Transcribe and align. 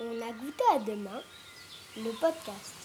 On 0.00 0.22
a 0.22 0.30
goûté 0.32 0.62
à 0.72 0.78
demain, 0.78 1.20
le 1.96 2.12
podcast. 2.20 2.78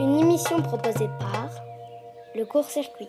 Une 0.00 0.18
émission 0.18 0.62
proposée 0.62 1.08
par 1.20 1.50
le 2.34 2.46
court-circuit. 2.46 3.08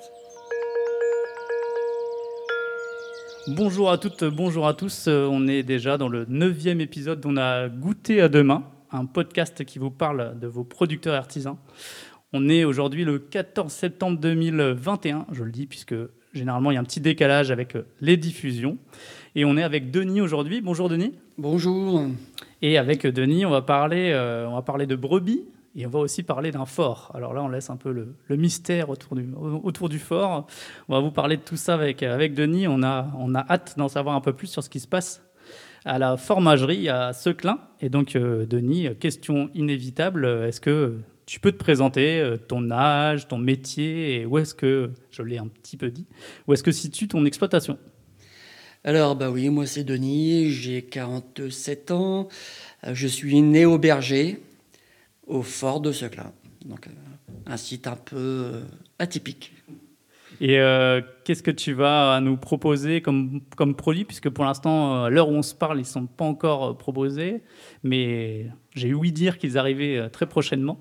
Bonjour 3.48 3.91
à 3.91 3.99
toutes, 3.99 4.23
bonjour 4.23 4.67
à 4.67 4.73
tous. 4.73 5.05
Euh, 5.08 5.27
On 5.30 5.48
est 5.48 5.62
déjà 5.62 5.99
dans 5.99 6.09
le 6.09 6.26
neuvième 6.27 6.81
épisode 6.81 7.22
d'On 7.22 7.38
a 7.38 7.70
goûté 7.70 8.20
à 8.20 8.27
demain, 8.27 8.63
un 8.91 9.05
podcast 9.05 9.63
qui 9.66 9.77
vous 9.77 9.91
parle 9.91 10.40
de 10.40 10.48
vos 10.48 10.63
producteurs 10.63 11.13
artisans. 11.13 11.58
On 12.34 12.50
est 12.50 12.63
aujourd'hui 12.63 13.05
le 13.05 13.20
14 13.20 13.72
septembre 13.72 14.20
2021, 14.20 15.27
je 15.31 15.44
le 15.44 15.52
dis 15.52 15.67
puisque 15.67 15.94
généralement 16.34 16.72
il 16.72 16.73
y 16.73 16.77
a 16.77 16.80
un 16.80 16.86
petit 16.86 17.02
décalage 17.02 17.52
avec 17.52 17.76
euh, 17.76 17.86
les 18.02 18.17
diffusions. 18.17 18.80
Et 19.36 19.45
on 19.45 19.58
est 19.58 19.64
avec 19.64 19.91
Denis 19.91 20.22
aujourd'hui. 20.22 20.62
Bonjour 20.62 20.89
Denis. 20.89 21.14
Bonjour. 21.38 22.02
Et 22.64 22.80
avec 22.80 23.05
Denis, 23.05 23.45
on 23.45 23.52
va 23.52 23.62
parler, 23.62 24.09
euh, 24.12 24.48
on 24.48 24.55
va 24.55 24.64
parler 24.64 24.88
de 24.88 24.95
brebis 24.95 25.44
et 25.75 25.85
on 25.85 25.89
va 25.89 25.99
aussi 25.99 26.23
parler 26.23 26.52
d'un 26.52 26.65
fort. 26.65 27.11
Alors 27.13 27.34
là, 27.34 27.43
on 27.43 27.49
laisse 27.49 27.70
un 27.70 27.75
peu 27.75 27.91
le, 27.91 28.35
mystère 28.35 28.89
autour 28.89 29.16
du, 29.89 29.99
fort. 29.99 30.47
On 30.88 30.93
va 30.93 31.02
vous 31.02 31.11
parler 31.11 31.38
de 31.38 31.41
tout 31.41 31.57
ça 31.57 31.73
avec, 31.73 32.02
avec 32.02 32.33
Denis. 32.33 32.67
On 32.67 32.81
a, 32.83 33.11
on 33.17 33.36
a 33.36 33.45
hâte 33.50 33.75
d'en 33.77 33.89
savoir 33.89 34.16
un 34.16 34.22
peu 34.22 34.33
plus 34.33 34.47
sur 34.47 34.63
ce 34.63 34.69
qui 34.69 34.80
se 34.80 34.88
passe 34.88 35.22
à 35.83 36.00
la 36.00 36.17
formagerie 36.17 36.89
à 36.89 37.13
Seclin. 37.13 37.59
Et 37.81 37.89
donc, 37.89 38.16
euh, 38.16 38.45
Denis, 38.45 38.88
question 39.00 39.50
inévitable, 39.53 40.25
est-ce 40.47 40.61
que 40.61 40.97
tu 41.25 41.39
peux 41.39 41.52
te 41.52 41.58
présenter 41.58 42.19
euh, 42.19 42.38
ton 42.38 42.69
âge, 42.72 43.28
ton 43.28 43.38
métier 43.38 44.22
et 44.22 44.25
où 44.25 44.38
est-ce 44.38 44.53
que, 44.53 44.91
je 45.11 45.23
l'ai 45.23 45.38
un 45.38 45.47
petit 45.47 45.78
peu 45.78 45.89
dit, 45.89 46.05
où 46.47 46.53
est-ce 46.53 46.63
que 46.63 46.72
situe 46.72 47.07
ton 47.07 47.25
exploitation? 47.25 47.78
Alors, 48.83 49.16
bah 49.16 49.31
oui, 49.31 49.50
moi 49.50 49.66
c'est 49.66 49.83
Denis, 49.83 50.52
j'ai 50.52 50.83
47 50.83 51.91
ans. 51.91 52.28
Euh, 52.85 52.94
Je 52.94 53.07
suis 53.07 53.41
né 53.41 53.66
au 53.66 53.80
Berger, 53.80 54.39
au 55.28 55.42
fort 55.42 55.81
de 55.81 55.92
Seclin. 55.92 56.31
Donc, 56.66 56.88
euh, 56.88 56.92
un 57.45 57.58
site 57.58 57.88
un 57.88 57.95
peu 57.95 58.16
euh, 58.16 58.62
atypique. 59.00 59.54
Et 60.42 60.59
euh, 60.59 61.02
qu'est-ce 61.23 61.44
que 61.44 61.52
tu 61.52 61.73
vas 61.73 62.20
nous 62.20 62.38
proposer 62.38 63.02
comme, 63.02 63.42
comme 63.56 63.76
produit? 63.76 64.03
Puisque 64.03 64.30
pour 64.30 64.44
l'instant, 64.44 65.03
à 65.03 65.09
l'heure 65.09 65.30
où 65.30 65.34
on 65.34 65.42
se 65.42 65.56
parle, 65.56 65.78
ils 65.78 65.81
ne 65.81 65.86
sont 65.86 66.08
pas 66.08 66.26
encore 66.26 66.78
proposés. 66.78 67.42
Mais 67.84 68.48
j'ai 68.73 68.94
ouï 68.94 69.12
dire 69.12 69.38
qu'ils 69.38 69.58
arrivaient 69.58 70.09
très 70.09 70.26
prochainement. 70.26 70.80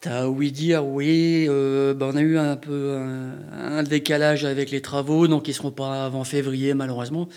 T'as 0.00 0.28
ouï 0.28 0.52
dire 0.52 0.86
oui, 0.86 1.46
euh, 1.48 1.92
bah, 1.92 2.10
on 2.12 2.16
a 2.16 2.20
eu 2.20 2.38
un 2.38 2.56
peu 2.56 2.96
un, 2.96 3.32
un 3.52 3.82
décalage 3.82 4.44
avec 4.44 4.70
les 4.70 4.80
travaux, 4.80 5.26
donc 5.26 5.48
ils 5.48 5.50
ne 5.50 5.56
seront 5.56 5.72
pas 5.72 6.04
avant 6.06 6.22
février 6.22 6.72
malheureusement. 6.72 7.28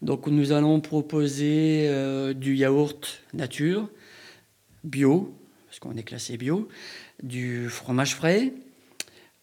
Donc 0.00 0.26
nous 0.26 0.52
allons 0.52 0.80
proposer 0.80 1.88
euh, 1.90 2.32
du 2.32 2.56
yaourt 2.56 3.22
nature, 3.34 3.90
bio, 4.82 5.34
parce 5.70 5.78
qu'on 5.78 5.96
est 5.96 6.02
classé 6.02 6.36
bio, 6.36 6.66
du 7.22 7.68
fromage 7.68 8.16
frais. 8.16 8.52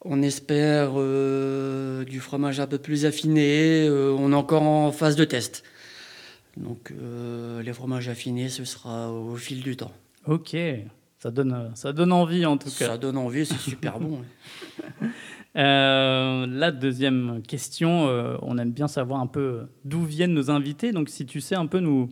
On 0.03 0.21
espère 0.21 0.91
euh, 0.97 2.03
du 2.03 2.19
fromage 2.19 2.59
un 2.59 2.67
peu 2.67 2.77
plus 2.77 3.05
affiné. 3.05 3.87
euh, 3.87 4.11
on 4.11 4.33
est 4.33 4.35
encore 4.35 4.63
en 4.63 4.91
phase 4.91 5.15
de 5.15 5.23
test. 5.23 5.63
Donc 6.57 6.91
euh, 6.91 7.61
les 7.63 7.71
fromages 7.71 8.09
affinés, 8.09 8.49
ce 8.49 8.65
sera 8.65 9.09
au 9.09 9.37
fil 9.37 9.63
du 9.63 9.77
temps. 9.77 9.93
Ok, 10.25 10.53
ça 11.19 11.31
donne, 11.31 11.71
ça 11.75 11.93
donne 11.93 12.11
envie 12.11 12.45
en 12.45 12.57
tout 12.57 12.71
cas. 12.77 12.87
Ça 12.87 12.97
donne 12.97 13.17
envie, 13.17 13.45
c'est 13.45 13.57
super 13.57 13.97
bon. 13.97 14.19
ouais. 14.19 15.07
Euh, 15.55 16.45
la 16.47 16.69
deuxième 16.69 17.41
question, 17.41 18.07
euh, 18.09 18.37
on 18.43 18.59
aime 18.59 18.71
bien 18.71 18.87
savoir 18.87 19.21
un 19.21 19.25
peu 19.25 19.61
d'où 19.85 20.03
viennent 20.03 20.35
nos 20.35 20.51
invités. 20.51 20.91
Donc 20.91 21.09
si 21.09 21.25
tu 21.25 21.41
sais 21.41 21.55
un 21.55 21.65
peu 21.65 21.79
nous, 21.79 22.09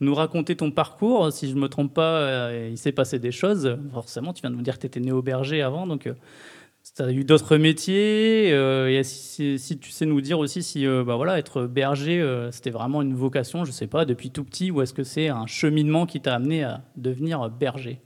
nous 0.00 0.14
raconter 0.14 0.56
ton 0.56 0.70
parcours, 0.70 1.32
si 1.32 1.48
je 1.48 1.54
ne 1.54 1.60
me 1.60 1.68
trompe 1.68 1.94
pas, 1.94 2.18
euh, 2.18 2.68
il 2.70 2.78
s'est 2.78 2.92
passé 2.92 3.18
des 3.18 3.32
choses. 3.32 3.78
Forcément, 3.92 4.32
tu 4.32 4.40
viens 4.42 4.50
de 4.50 4.56
nous 4.56 4.62
dire 4.62 4.74
que 4.74 4.80
tu 4.80 4.86
étais 4.86 5.00
né 5.00 5.12
au 5.12 5.22
berger 5.22 5.62
avant. 5.62 5.86
Donc 5.86 6.08
tu 6.94 7.02
as 7.02 7.10
eu 7.10 7.24
d'autres 7.24 7.56
métiers. 7.56 8.50
euh, 8.52 8.88
et 8.88 9.02
si, 9.04 9.78
tu 9.80 9.90
sais 9.90 10.06
nous 10.06 10.20
dire 10.20 10.38
aussi 10.38 10.62
si 10.62 10.86
euh, 10.86 11.02
bah 11.04 11.16
voilà, 11.16 11.38
être 11.38 11.62
berger, 11.66 12.20
euh, 12.20 12.50
c'était 12.50 12.70
vraiment 12.70 13.02
une 13.02 13.14
vocation, 13.14 13.64
je 13.64 13.70
ne 13.70 13.74
sais 13.74 13.86
pas, 13.86 14.04
depuis 14.04 14.30
tout 14.30 14.44
petit, 14.44 14.70
ou 14.70 14.82
est-ce 14.82 14.92
que 14.92 15.04
c'est 15.04 15.28
un 15.28 15.46
cheminement 15.46 16.06
qui 16.06 16.20
t'a 16.20 16.34
amené 16.34 16.62
à 16.64 16.82
devenir 16.96 17.48
berger? 17.48 18.00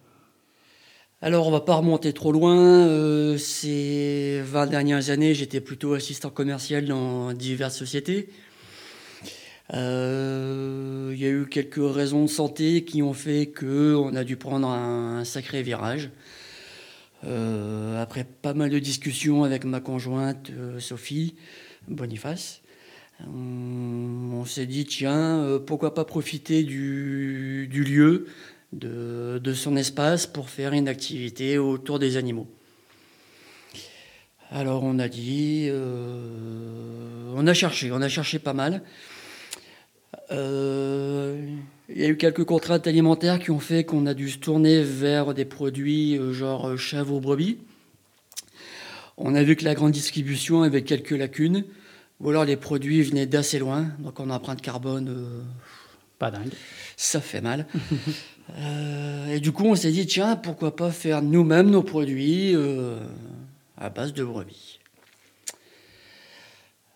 Alors, 1.21 1.49
on 1.49 1.51
va 1.51 1.61
pas 1.61 1.75
remonter 1.75 2.13
trop 2.13 2.31
loin. 2.31 2.87
Euh, 2.87 3.37
ces 3.39 4.41
20 4.45 4.67
dernières 4.67 5.11
années, 5.11 5.35
j'étais 5.35 5.61
plutôt 5.61 5.95
assistant 5.95 6.31
commercial 6.31 6.85
dans 6.87 7.33
diverses 7.33 7.77
sociétés. 7.77 8.29
Euh, 9.75 10.58
y 11.19 11.27
a 11.27 11.31
eu 11.31 11.47
quelques 11.47 11.81
raisons 11.81 12.23
de 12.25 12.29
santé 12.29 12.85
qui 12.85 13.03
ont 13.03 13.13
fait 13.13 13.47
que 13.47 13.95
on 13.95 14.15
a 14.15 14.25
dû 14.25 14.37
prendre 14.37 14.69
un, 14.69 15.25
sacré 15.25 15.63
virage. 15.63 16.11
Euh, 17.25 18.01
après 18.01 18.25
pas 18.25 18.55
mal 18.55 18.71
de 18.71 18.79
discussions 18.79 19.43
avec 19.43 19.65
ma 19.65 19.81
conjointe 19.81 20.51
euh, 20.51 20.79
Sophie 20.79 21.35
Boniface, 21.89 22.63
on, 23.27 24.45
s'est 24.45 24.67
dit 24.67 24.85
tiens, 24.85 25.41
euh, 25.41 25.59
pourquoi 25.59 25.95
pas 25.95 26.05
profiter 26.05 26.63
du, 26.63 27.67
lieu, 27.69 28.27
de, 28.73 29.53
son 29.53 29.77
espace 29.77 30.29
pour 30.29 30.51
faire 30.51 30.73
une 30.73 30.87
activité 30.87 31.59
autour 31.59 31.99
des 31.99 32.17
animaux. 32.17 32.47
Alors 34.51 34.85
on 34.85 34.99
a 34.99 35.09
dit, 35.09 35.69
on 37.35 37.47
a 37.47 37.55
cherché, 37.55 37.91
on 37.93 38.01
a 38.01 38.09
cherché 38.09 38.39
pas 38.39 38.55
mal. 38.55 38.83
Euh, 40.31 41.41
Il 41.89 41.99
y 41.99 42.05
a 42.05 42.09
eu 42.09 42.17
quelques 42.17 42.45
contraintes 42.45 42.87
alimentaires 42.87 43.39
qui 43.39 43.51
ont 43.51 43.61
fait 43.61 43.85
qu'on 43.85 44.07
a 44.07 44.15
dû 44.15 44.29
se 44.31 44.39
tourner 44.39 44.83
vers 44.83 45.35
des 45.35 45.45
produits 45.45 46.19
euh, 46.19 46.33
genre 46.33 46.77
chèvre 46.77 47.19
brebis. 47.21 47.59
On 49.17 49.35
a 49.35 49.43
vu 49.43 49.57
que 49.57 49.65
la 49.65 49.75
grande 49.75 49.93
distribution 49.93 50.63
avait 50.63 50.83
quelques 50.83 51.11
lacunes, 51.11 51.65
ou 52.21 52.31
alors 52.31 52.45
les 52.45 52.57
produits 52.57 53.03
venaient 53.03 53.27
d'assez 53.27 53.59
loin, 53.59 53.87
donc 53.99 54.21
en 54.21 54.31
empreinte 54.31 54.61
carbone, 54.63 55.09
euh, 55.09 55.41
Pas 56.19 56.31
dingue. 56.31 56.53
ça 56.97 57.21
fait 57.21 57.41
mal. 57.41 57.67
Euh, 58.57 59.27
et 59.35 59.41
du 59.41 59.53
coup, 59.53 59.67
on 59.67 59.75
s'est 59.75 59.91
dit, 59.93 60.07
tiens, 60.07 60.35
pourquoi 60.35 60.75
pas 60.75 60.91
faire 60.91 61.21
nous-mêmes 61.21 61.69
nos 61.69 61.83
produits 61.83 62.55
euh, 62.55 62.99
à 63.77 63.91
base 63.91 64.15
de 64.15 64.25
brebis. 64.25 64.78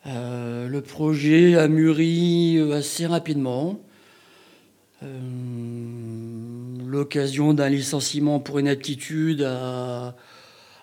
Euh, 0.06 0.68
le 0.68 0.80
projet 0.80 1.56
a 1.56 1.68
mûri 1.68 2.56
euh, 2.58 2.72
assez 2.72 3.06
rapidement. 3.06 3.80
Euh, 5.02 5.20
L'occasion 6.86 7.54
d'un 7.54 7.68
licenciement 7.68 8.40
pour 8.40 8.58
une 8.58 8.68
aptitude 8.68 9.42
a 9.42 10.14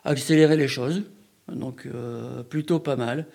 accéléré 0.04 0.58
les 0.58 0.68
choses. 0.68 1.04
Donc, 1.52 1.88
plutôt 2.50 2.80
pas 2.80 2.96
mal. 2.96 3.28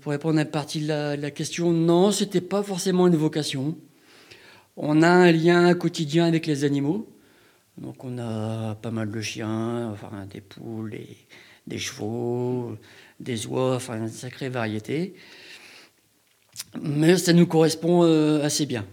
Pour 0.00 0.12
répondre 0.12 0.38
à 0.38 0.42
une 0.42 0.48
partie 0.48 0.80
de 0.80 0.88
la, 0.88 1.30
question, 1.30 1.70
non, 1.70 2.12
c'était 2.12 2.40
pas 2.40 2.62
forcément 2.62 3.08
une 3.08 3.16
vocation. 3.16 3.76
On 4.78 5.02
a 5.02 5.08
un 5.08 5.30
lien 5.32 5.74
quotidien 5.74 6.24
avec 6.24 6.46
les 6.46 6.64
animaux. 6.64 7.06
Donc 7.76 8.02
on 8.04 8.16
a 8.18 8.74
pas 8.76 8.90
mal 8.90 9.10
de 9.10 9.20
chiens, 9.20 9.90
enfin 9.90 10.26
des 10.32 10.40
poules, 10.40 10.90
des, 10.90 11.06
des 11.66 11.78
chevaux, 11.78 12.76
des 13.18 13.46
oies, 13.46 13.76
enfin 13.76 13.98
une 13.98 14.08
sacrée 14.08 14.48
variété. 14.48 15.14
Mais 16.80 17.16
ça 17.16 17.32
nous 17.32 17.46
correspond 17.46 18.04
euh, 18.04 18.44
assez 18.44 18.66
bien. 18.66 18.86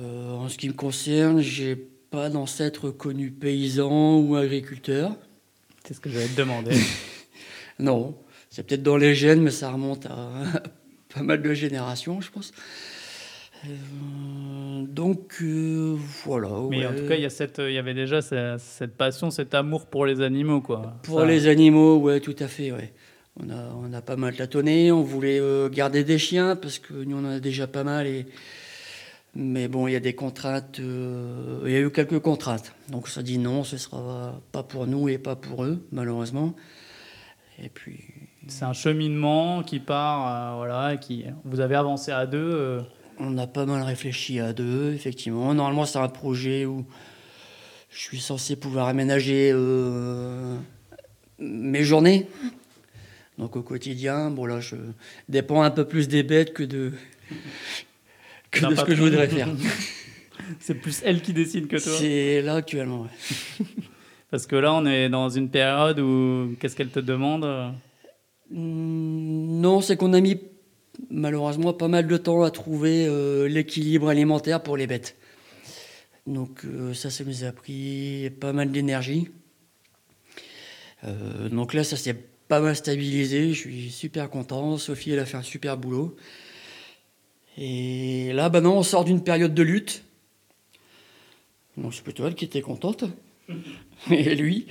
Euh, 0.00 0.32
en 0.32 0.48
ce 0.48 0.58
qui 0.58 0.68
me 0.68 0.74
concerne, 0.74 1.40
j'ai 1.40 1.76
pas 1.76 2.28
d'ancêtre 2.28 2.90
connu 2.90 3.30
paysan 3.30 4.18
ou 4.18 4.36
agriculteur. 4.36 5.16
C'est 5.86 5.94
ce 5.94 6.00
que 6.00 6.10
j'allais 6.10 6.28
te 6.28 6.36
demander. 6.36 6.76
Non, 7.80 8.16
c'est 8.50 8.64
peut-être 8.64 8.84
dans 8.84 8.96
les 8.96 9.16
gènes, 9.16 9.42
mais 9.42 9.50
ça 9.50 9.72
remonte 9.72 10.06
à 10.06 10.30
pas 11.12 11.22
mal 11.22 11.42
de 11.42 11.54
générations, 11.54 12.20
je 12.20 12.30
pense. 12.30 12.52
Euh, 13.66 14.82
donc 14.86 15.36
euh, 15.42 15.96
voilà. 16.24 16.48
Mais 16.70 16.86
en 16.86 16.94
tout 16.94 17.06
cas, 17.08 17.14
il 17.14 17.22
y, 17.22 17.26
a 17.26 17.30
cette, 17.30 17.58
il 17.58 17.72
y 17.72 17.78
avait 17.78 17.94
déjà 17.94 18.20
ce- 18.22 18.56
cette 18.58 18.96
passion, 18.96 19.30
cet 19.30 19.54
amour 19.54 19.86
pour 19.86 20.06
les 20.06 20.20
animaux. 20.20 20.60
Quoi. 20.60 20.94
Pour 21.02 21.20
Ça- 21.20 21.26
les 21.26 21.46
animaux, 21.48 21.96
ouais, 21.98 22.20
tout 22.20 22.36
à 22.38 22.46
fait, 22.48 22.72
ouais. 22.72 22.92
On 23.40 23.50
a, 23.50 23.72
on 23.82 23.92
a 23.92 24.00
pas 24.00 24.16
mal 24.16 24.36
tâtonné, 24.36 24.92
on 24.92 25.02
voulait 25.02 25.40
euh, 25.40 25.68
garder 25.68 26.04
des 26.04 26.18
chiens 26.18 26.54
parce 26.56 26.78
que 26.78 26.94
nous 26.94 27.16
on 27.16 27.24
en 27.24 27.30
a 27.30 27.40
déjà 27.40 27.66
pas 27.66 27.82
mal 27.82 28.06
et 28.06 28.26
mais 29.36 29.66
bon, 29.66 29.88
il 29.88 29.92
y 29.94 29.96
a 29.96 30.00
des 30.00 30.14
contraintes, 30.14 30.78
euh, 30.78 31.62
il 31.66 31.72
y 31.72 31.76
a 31.76 31.80
eu 31.80 31.90
quelques 31.90 32.20
contraintes. 32.20 32.72
Donc 32.90 33.08
ça 33.08 33.20
dit 33.24 33.38
non, 33.38 33.64
ce 33.64 33.76
sera 33.76 34.40
pas 34.52 34.62
pour 34.62 34.86
nous 34.86 35.08
et 35.08 35.18
pas 35.18 35.34
pour 35.34 35.64
eux, 35.64 35.84
malheureusement. 35.90 36.54
Et 37.60 37.68
puis 37.68 37.98
C'est 38.46 38.64
un 38.64 38.72
cheminement 38.72 39.62
qui 39.64 39.80
part, 39.80 40.56
voilà, 40.58 40.96
qui 40.96 41.24
vous 41.44 41.58
avez 41.60 41.74
avancé 41.74 42.12
à 42.12 42.26
deux. 42.26 42.82
On 43.18 43.38
a 43.38 43.46
pas 43.46 43.66
mal 43.66 43.82
réfléchi 43.82 44.40
à 44.40 44.52
deux, 44.52 44.92
effectivement. 44.92 45.54
Normalement, 45.54 45.86
c'est 45.86 45.98
un 45.98 46.08
projet 46.08 46.66
où 46.66 46.84
je 47.90 48.00
suis 48.00 48.20
censé 48.20 48.56
pouvoir 48.56 48.88
aménager 48.88 49.50
euh, 49.52 50.56
mes 51.38 51.84
journées. 51.84 52.26
Donc 53.38 53.56
au 53.56 53.62
quotidien, 53.62 54.30
bon 54.30 54.46
là, 54.46 54.60
je 54.60 54.76
dépends 55.28 55.62
un 55.62 55.70
peu 55.70 55.86
plus 55.86 56.08
des 56.08 56.22
bêtes 56.22 56.52
que 56.52 56.62
de, 56.62 56.92
que 58.50 58.66
de 58.66 58.74
ce 58.74 58.84
que 58.84 58.94
je 58.94 59.02
voudrais 59.02 59.28
faire. 59.28 59.48
c'est 60.60 60.74
plus 60.74 61.02
elle 61.04 61.20
qui 61.22 61.32
décide 61.32 61.66
que 61.66 61.76
toi. 61.76 61.92
C'est 61.98 62.42
là 62.42 62.56
actuellement. 62.56 63.02
ouais. 63.02 63.66
Parce 64.30 64.46
que 64.46 64.56
là, 64.56 64.72
on 64.74 64.84
est 64.86 65.08
dans 65.08 65.28
une 65.28 65.48
période 65.48 66.00
où 66.00 66.56
qu'est-ce 66.58 66.74
qu'elle 66.74 66.90
te 66.90 66.98
demande? 66.98 67.74
Non, 68.50 69.80
c'est 69.80 69.96
qu'on 69.96 70.12
a 70.12 70.20
mis 70.20 70.40
malheureusement 71.10 71.72
pas 71.72 71.88
mal 71.88 72.06
de 72.06 72.16
temps 72.16 72.42
à 72.42 72.50
trouver 72.50 73.06
euh, 73.06 73.48
l'équilibre 73.48 74.08
alimentaire 74.08 74.62
pour 74.62 74.76
les 74.76 74.86
bêtes. 74.86 75.16
Donc 76.26 76.64
euh, 76.64 76.94
ça, 76.94 77.10
ça 77.10 77.24
nous 77.24 77.44
a 77.44 77.52
pris 77.52 78.30
pas 78.40 78.52
mal 78.52 78.70
d'énergie. 78.70 79.28
Euh, 81.04 81.48
donc 81.48 81.74
là, 81.74 81.84
ça 81.84 81.96
s'est 81.96 82.14
pas 82.48 82.60
mal 82.60 82.74
stabilisé. 82.74 83.52
Je 83.52 83.58
suis 83.58 83.90
super 83.90 84.30
content. 84.30 84.78
Sophie, 84.78 85.12
elle 85.12 85.18
a 85.18 85.26
fait 85.26 85.36
un 85.36 85.42
super 85.42 85.76
boulot. 85.76 86.16
Et 87.58 88.32
là, 88.32 88.48
bah 88.48 88.60
non, 88.60 88.78
on 88.78 88.82
sort 88.82 89.04
d'une 89.04 89.22
période 89.22 89.54
de 89.54 89.62
lutte. 89.62 90.02
Donc 91.76 91.94
c'est 91.94 92.02
plutôt 92.02 92.26
elle 92.26 92.34
qui 92.34 92.44
était 92.44 92.62
contente. 92.62 93.04
Et 94.10 94.34
lui. 94.34 94.66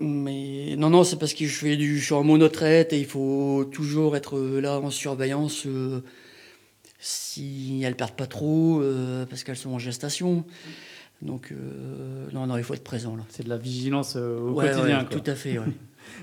Mais 0.00 0.74
non, 0.76 0.90
non, 0.90 1.04
c'est 1.04 1.18
parce 1.18 1.34
que 1.34 1.46
je, 1.46 1.54
fais 1.54 1.76
du, 1.76 1.98
je 1.98 2.04
suis 2.04 2.14
en 2.14 2.24
monotraite 2.24 2.92
et 2.92 2.98
il 2.98 3.06
faut 3.06 3.64
toujours 3.72 4.16
être 4.16 4.38
là 4.38 4.80
en 4.80 4.90
surveillance 4.90 5.66
euh, 5.66 6.00
si 6.98 7.82
elles 7.84 7.94
perdent 7.96 8.16
pas 8.16 8.26
trop, 8.26 8.80
euh, 8.80 9.24
parce 9.26 9.44
qu'elles 9.44 9.56
sont 9.56 9.70
en 9.72 9.78
gestation. 9.78 10.44
Donc, 11.22 11.52
euh, 11.52 12.26
non, 12.32 12.46
non, 12.46 12.56
il 12.56 12.64
faut 12.64 12.74
être 12.74 12.84
présent 12.84 13.14
là. 13.16 13.22
C'est 13.28 13.44
de 13.44 13.48
la 13.48 13.56
vigilance 13.56 14.14
euh, 14.16 14.38
au 14.40 14.52
Ouais, 14.54 14.68
quotidien. 14.68 14.98
ouais, 15.00 15.04
quoi. 15.06 15.20
tout 15.20 15.30
à 15.30 15.34
fait, 15.34 15.58
ouais. 15.58 15.66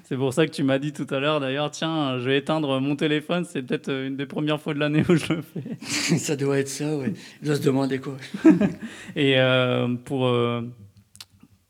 C'est 0.03 0.15
pour 0.15 0.31
ça 0.31 0.45
que 0.45 0.51
tu 0.51 0.61
m'as 0.63 0.77
dit 0.77 0.93
tout 0.93 1.07
à 1.09 1.19
l'heure, 1.19 1.39
d'ailleurs, 1.39 1.71
tiens, 1.71 2.19
je 2.19 2.25
vais 2.25 2.37
éteindre 2.37 2.79
mon 2.79 2.95
téléphone. 2.95 3.45
C'est 3.49 3.63
peut-être 3.63 3.89
euh, 3.89 4.07
une 4.07 4.15
des 4.15 4.27
premières 4.27 4.61
fois 4.61 4.73
de 4.75 4.79
l'année 4.79 5.03
où 5.09 5.15
je 5.15 5.33
le 5.33 5.41
fais. 5.41 6.17
ça 6.17 6.35
doit 6.35 6.59
être 6.59 6.67
ça, 6.67 6.95
ouais. 6.95 7.13
Il 7.41 7.47
doit 7.47 7.55
se 7.55 7.61
demander 7.63 7.99
quoi. 7.99 8.15
Et 9.15 9.39
euh, 9.39 9.95
pour 10.05 10.27
euh, 10.27 10.61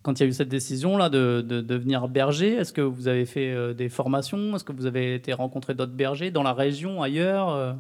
quand 0.04 0.20
il 0.20 0.24
y 0.24 0.26
a 0.26 0.30
eu 0.30 0.34
cette 0.34 0.50
décision 0.50 0.98
là 0.98 1.10
de, 1.10 1.44
de 1.48 1.62
devenir 1.62 2.08
berger, 2.08 2.54
est-ce 2.54 2.74
que 2.74 2.82
vous 2.82 3.08
avez 3.08 3.26
fait 3.26 3.52
euh, 3.52 3.74
des 3.74 3.90
formations? 3.90 4.56
Est-ce 4.56 4.64
que 4.64 4.72
vous 4.72 4.86
avez 4.86 5.16
été 5.16 5.34
rencontrer 5.34 5.76
d'autres 5.76 5.94
bergers 5.94 6.32
dans 6.32 6.44
la 6.44 6.54
région, 6.54 7.02
ailleurs 7.04 7.50
euh? 7.50 7.74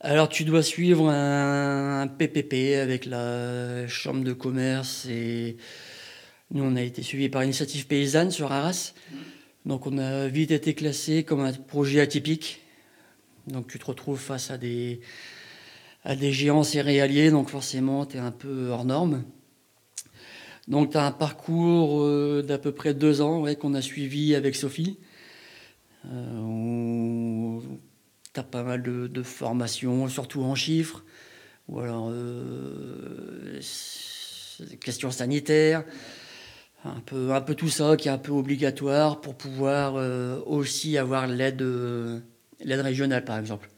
Alors, 0.00 0.28
tu 0.28 0.44
dois 0.44 0.62
suivre 0.62 1.10
un, 1.10 2.06
PPP 2.06 2.76
avec 2.80 3.04
la 3.04 3.88
chambre 3.88 4.22
de 4.22 4.32
commerce 4.32 5.06
et 5.06 5.56
nous, 6.52 6.62
on 6.62 6.76
a 6.76 6.82
été 6.82 7.02
suivis 7.02 7.28
par 7.28 7.42
Initiative 7.42 7.88
Paysanne 7.88 8.30
sur 8.30 8.52
Arras. 8.52 8.94
Donc, 9.66 9.88
on 9.88 9.98
a 9.98 10.28
vite 10.28 10.52
été 10.52 10.74
classé 10.74 11.24
comme 11.24 11.40
un 11.40 11.52
projet 11.52 12.00
atypique. 12.00 12.60
Donc, 13.48 13.66
tu 13.66 13.80
te 13.80 13.86
retrouves 13.86 14.20
face 14.20 14.52
à 14.52 14.56
des, 14.56 15.00
à 16.04 16.14
des 16.14 16.32
géants 16.32 16.62
céréaliers, 16.62 17.32
donc 17.32 17.48
forcément, 17.48 18.06
tu 18.06 18.18
es 18.18 18.20
un 18.20 18.30
peu 18.30 18.68
hors 18.68 18.84
norme. 18.84 19.24
Donc, 20.68 20.90
tu 20.92 20.98
as 20.98 21.06
un 21.06 21.12
parcours 21.12 22.02
euh, 22.02 22.44
d'à 22.46 22.58
peu 22.58 22.72
près 22.72 22.92
deux 22.92 23.22
ans 23.22 23.44
qu'on 23.54 23.74
a 23.74 23.80
suivi 23.80 24.34
avec 24.34 24.54
Sophie. 24.54 24.98
Euh, 26.12 27.58
tu 28.34 28.40
as 28.40 28.42
pas 28.42 28.62
mal 28.62 28.82
de, 28.82 29.22
formations, 29.22 30.08
surtout 30.08 30.42
en 30.42 30.54
chiffres, 30.54 31.04
ou 31.68 31.80
alors 31.80 32.10
euh, 32.10 33.58
questions 34.80 35.10
sanitaires, 35.10 35.84
un 36.84 37.00
peu, 37.00 37.54
tout 37.54 37.70
ça 37.70 37.96
qui 37.96 38.08
est 38.08 38.12
un 38.12 38.18
peu 38.18 38.32
obligatoire 38.32 39.22
pour 39.22 39.34
pouvoir 39.36 39.94
aussi 40.46 40.98
avoir 40.98 41.26
l'aide 41.26 41.62
régionale, 42.62 43.24
par 43.24 43.38
exemple. 43.38 43.70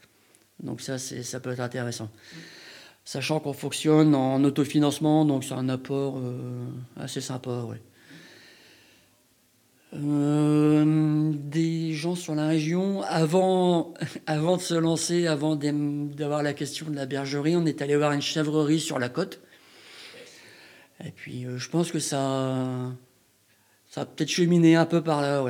Donc 0.61 0.81
ça, 0.81 0.97
ça 0.97 1.39
peut 1.39 1.51
être 1.51 1.61
intéressant. 1.61 2.09
Sachant 3.03 3.39
qu'on 3.39 3.53
fonctionne 3.53 4.13
en 4.13 4.43
autofinancement, 4.43 5.25
donc 5.25 5.43
c'est 5.43 5.55
un 5.55 5.69
apport 5.69 6.19
euh, 6.19 6.65
assez 6.97 7.19
sympa. 7.19 7.65
Euh, 9.93 11.33
des 11.35 11.93
gens 11.93 12.15
sur 12.15 12.35
la 12.35 12.47
région, 12.47 13.01
avant, 13.01 13.95
avant 14.27 14.55
de 14.55 14.61
se 14.61 14.75
lancer, 14.75 15.25
avant 15.25 15.55
d'avoir 15.55 16.43
la 16.43 16.53
question 16.53 16.89
de 16.89 16.95
la 16.95 17.07
bergerie, 17.07 17.55
on 17.55 17.65
est 17.65 17.81
allé 17.81 17.97
voir 17.97 18.11
une 18.11 18.21
chèvrerie 18.21 18.79
sur 18.79 18.99
la 18.99 19.09
côte. 19.09 19.41
Et 21.03 21.11
puis 21.11 21.45
euh, 21.45 21.57
je 21.57 21.69
pense 21.69 21.91
que 21.91 21.99
ça, 21.99 22.91
ça 23.89 24.01
a 24.01 24.05
peut-être 24.05 24.29
cheminé 24.29 24.75
un 24.75 24.85
peu 24.85 25.01
par 25.01 25.21
là, 25.21 25.43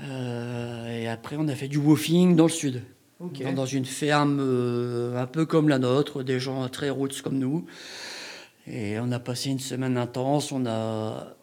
et 0.00 1.08
après, 1.08 1.36
on 1.38 1.48
a 1.48 1.54
fait 1.54 1.68
du 1.68 1.78
woofing 1.78 2.36
dans 2.36 2.44
le 2.44 2.50
sud, 2.50 2.82
dans, 3.20 3.52
dans 3.52 3.66
une 3.66 3.84
ferme 3.84 4.38
euh, 4.40 5.16
un 5.16 5.26
peu 5.26 5.46
comme 5.46 5.68
la 5.68 5.78
nôtre, 5.78 6.22
des 6.22 6.38
gens 6.38 6.68
très 6.68 6.90
roots 6.90 7.22
comme 7.22 7.38
nous. 7.38 7.66
Et 8.66 8.98
on 8.98 9.12
a 9.12 9.18
passé 9.18 9.50
une 9.50 9.60
semaine 9.60 9.96
intense, 9.96 10.50
on 10.52 10.66
a 10.66 11.36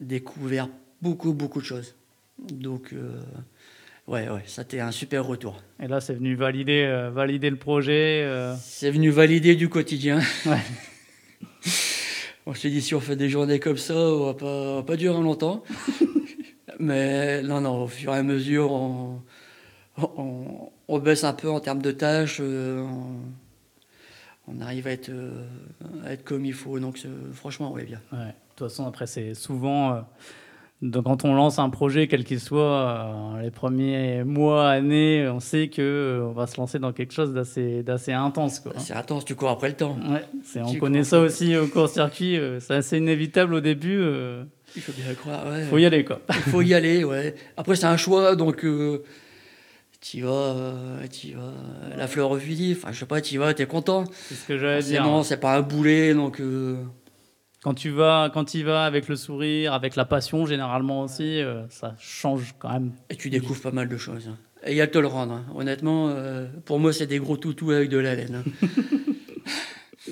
découvert 0.00 0.68
beaucoup, 1.00 1.32
beaucoup 1.32 1.60
de 1.60 1.66
choses. 1.66 1.94
Donc, 2.38 2.92
euh, 2.92 3.18
ouais, 4.06 4.28
ouais, 4.28 4.42
ça 4.46 4.60
a 4.60 4.64
été 4.64 4.80
un 4.80 4.92
super 4.92 5.24
retour. 5.24 5.62
Et 5.82 5.88
là, 5.88 6.00
c'est 6.00 6.14
venu 6.14 6.34
valider, 6.34 6.84
euh, 6.84 7.10
valider 7.10 7.48
le 7.48 7.56
projet. 7.56 8.22
euh. 8.24 8.54
C'est 8.60 8.90
venu 8.90 9.10
valider 9.10 9.56
du 9.56 9.68
quotidien. 9.68 10.20
Ouais. 10.44 10.60
on 12.46 12.54
s'est 12.54 12.70
dit, 12.70 12.82
si 12.82 12.94
on 12.94 13.00
fait 13.00 13.16
des 13.16 13.30
journées 13.30 13.58
comme 13.58 13.78
ça, 13.78 13.96
on 13.96 14.26
va 14.26 14.34
pas, 14.34 14.46
on 14.46 14.76
va 14.76 14.82
pas 14.82 14.96
durer 14.96 15.20
longtemps. 15.20 15.62
Mais 16.78 17.42
non, 17.42 17.62
non, 17.62 17.84
au 17.84 17.88
fur 17.88 18.14
et 18.14 18.18
à 18.18 18.22
mesure, 18.22 18.70
on, 18.70 19.22
on, 19.96 20.70
on 20.88 20.98
baisse 20.98 21.24
un 21.24 21.32
peu 21.32 21.48
en 21.50 21.60
termes 21.60 21.82
de 21.82 21.90
tâches. 21.92 22.38
euh, 22.40 22.82
on, 22.82 24.52
on 24.56 24.60
arrive 24.60 24.86
à 24.86 24.90
être, 24.92 25.08
euh, 25.08 25.44
à 26.04 26.12
être 26.12 26.24
comme 26.24 26.44
il 26.44 26.52
faut. 26.52 26.78
Donc, 26.78 26.98
c'est- 26.98 27.08
franchement, 27.34 27.72
ouais, 27.72 27.84
bien. 27.84 28.00
Ouais. 28.12 28.18
De 28.26 28.32
toute 28.56 28.68
façon, 28.68 28.86
après, 28.86 29.06
c'est 29.06 29.34
souvent. 29.34 29.92
euh, 29.94 30.00
donc, 30.82 31.04
quand 31.04 31.24
on 31.24 31.34
lance 31.34 31.58
un 31.58 31.70
projet, 31.70 32.06
quel 32.06 32.22
qu'il 32.24 32.38
soit, 32.38 32.60
euh, 33.38 33.42
les 33.42 33.50
premiers 33.50 34.24
mois, 34.24 34.68
années, 34.70 35.26
on 35.28 35.40
sait 35.40 35.68
que 35.68 35.80
euh, 35.82 36.26
on 36.28 36.32
va 36.32 36.46
se 36.46 36.58
lancer 36.58 36.78
dans 36.78 36.92
quelque 36.92 37.12
chose 37.14 37.32
d'assez 37.32 37.82
d'assez 37.82 38.12
intense. 38.12 38.60
Quoi. 38.60 38.72
C'est 38.76 38.92
intense, 38.92 39.24
tu 39.24 39.34
cours 39.34 39.48
après 39.48 39.68
le 39.70 39.74
temps. 39.74 39.96
Ouais, 40.08 40.22
c'est- 40.44 40.60
on 40.62 40.74
connaît 40.74 41.02
ça 41.04 41.18
aussi 41.20 41.56
au 41.56 41.66
court-circuit. 41.66 42.36
euh, 42.38 42.60
c'est 42.60 42.74
assez 42.74 42.98
inévitable 42.98 43.54
au 43.54 43.60
début. 43.60 43.98
euh, 43.98 44.44
Il 44.76 44.82
faut 44.82 44.92
bien 44.92 45.08
le 45.08 45.14
croire. 45.14 45.46
Ouais. 45.46 45.62
Il 45.62 45.66
faut 45.68 45.78
y 45.78 45.86
aller, 45.86 46.04
quoi. 46.04 46.20
Il 46.28 46.34
faut 46.52 46.60
y 46.62 46.74
aller, 46.74 47.04
ouais. 47.04 47.34
Après, 47.56 47.74
c'est 47.74 47.86
un 47.86 47.96
choix, 47.96 48.36
donc 48.36 48.62
euh, 48.64 49.02
tu 50.00 50.22
vas, 50.22 50.30
euh, 50.30 51.06
t'y 51.08 51.32
vas, 51.32 51.40
euh, 51.42 51.96
la 51.96 52.06
fleur 52.06 52.30
au 52.30 52.38
fusil. 52.38 52.74
Enfin, 52.76 52.92
je 52.92 52.98
sais 53.00 53.06
pas, 53.06 53.20
tu 53.20 53.38
vas, 53.38 53.52
t'es 53.54 53.66
content. 53.66 54.04
C'est 54.28 54.34
ce 54.34 54.46
que 54.46 54.58
j'allais 54.58 54.82
dire. 54.82 55.02
Non, 55.04 55.22
c'est 55.22 55.36
pas 55.38 55.56
un 55.56 55.62
boulet, 55.62 56.14
donc 56.14 56.40
euh, 56.40 56.76
Quand 57.62 57.74
tu 57.74 57.90
vas, 57.90 58.30
quand 58.32 58.44
tu 58.44 58.62
vas 58.62 58.84
avec 58.84 59.08
le 59.08 59.16
sourire, 59.16 59.72
avec 59.72 59.96
la 59.96 60.04
passion, 60.04 60.46
généralement 60.46 61.02
aussi, 61.02 61.40
euh, 61.40 61.68
ça 61.68 61.94
change 61.98 62.54
quand 62.58 62.70
même. 62.72 62.92
et 63.10 63.16
tu 63.16 63.30
découvres 63.30 63.60
pas 63.60 63.72
mal 63.72 63.88
de 63.88 63.96
choses. 63.96 64.28
hein. 64.28 64.36
Et 64.64 64.72
il 64.72 64.76
y 64.76 64.80
a 64.80 64.86
de 64.86 64.90
te 64.92 64.98
le 64.98 65.06
rendre. 65.06 65.32
hein. 65.34 65.44
Honnêtement, 65.54 66.08
euh, 66.10 66.46
pour 66.64 66.78
moi, 66.80 66.92
c'est 66.92 67.06
des 67.06 67.18
gros 67.18 67.36
toutous 67.36 67.70
avec 67.72 67.88
de 67.88 67.98
la 67.98 68.14
laine. 68.14 68.42
hein. 68.46 68.66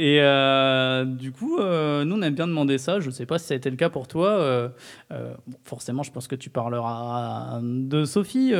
Et 0.00 0.20
euh, 0.22 1.04
du 1.04 1.32
coup, 1.32 1.58
euh, 1.58 2.04
nous, 2.04 2.16
on 2.16 2.22
aime 2.22 2.34
bien 2.34 2.46
demander 2.46 2.78
ça. 2.78 3.00
Je 3.00 3.06
ne 3.06 3.10
sais 3.10 3.26
pas 3.26 3.40
si 3.40 3.46
ça 3.46 3.54
a 3.54 3.56
été 3.56 3.68
le 3.68 3.74
cas 3.74 3.90
pour 3.90 4.06
toi. 4.06 4.28
Euh, 4.28 4.68
bon, 5.10 5.56
forcément, 5.64 6.04
je 6.04 6.12
pense 6.12 6.28
que 6.28 6.36
tu 6.36 6.50
parleras 6.50 7.58
de 7.60 8.04
Sophie. 8.04 8.52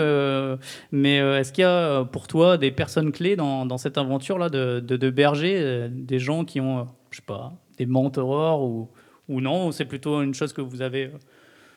mais 0.91 1.17
est-ce 1.19 1.53
qu'il 1.53 1.63
y 1.63 1.65
a 1.65 2.05
pour 2.05 2.27
toi 2.27 2.59
des 2.59 2.73
personnes 2.73 3.13
clés 3.13 3.37
dans, 3.37 3.67
dans 3.67 3.79
cette 3.79 3.99
aventure-là 3.99 4.49
de, 4.49 4.81
de, 4.81 4.97
de 4.97 5.11
berger, 5.11 5.89
des 5.91 6.19
gens 6.19 6.45
qui 6.45 6.61
ont, 6.61 6.89
je 7.13 7.19
sais 7.19 7.23
pas, 7.25 7.53
des 7.77 7.87
mentors 7.87 8.65
ou, 8.65 8.91
ou 9.29 9.41
non 9.41 9.69
ou 9.69 9.73
C'est 9.73 9.85
plutôt 9.85 10.21
une 10.23 10.35
chose 10.35 10.53
que 10.53 10.61
vous 10.61 10.83
avez 10.83 11.13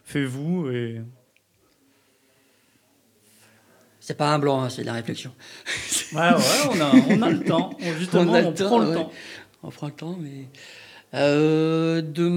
fait 0.04 0.26
vous 0.26 0.72
et... 0.72 1.02
C'est 4.00 4.18
pas 4.18 4.34
un 4.34 4.40
blanc, 4.40 4.64
hein, 4.64 4.70
c'est 4.70 4.82
de 4.82 4.88
la 4.88 4.94
réflexion. 4.94 5.32
Ouais, 6.14 6.20
ouais, 6.20 6.36
on 6.72 6.82
a, 6.82 6.92
on 7.12 7.22
a 7.22 7.30
le 7.30 7.44
temps. 7.44 7.70
On- 7.80 7.94
justement, 8.00 8.32
on, 8.32 8.34
a 8.34 8.42
le 8.42 8.54
prend 8.54 8.80
le 8.80 8.88
ouais. 8.88 8.96
temps. 8.96 9.12
On 9.64 9.70
prend 9.70 9.88
le 9.88 9.94
temps, 9.94 10.18
mais. 10.20 10.48
Euh, 11.14 12.02
de. 12.02 12.30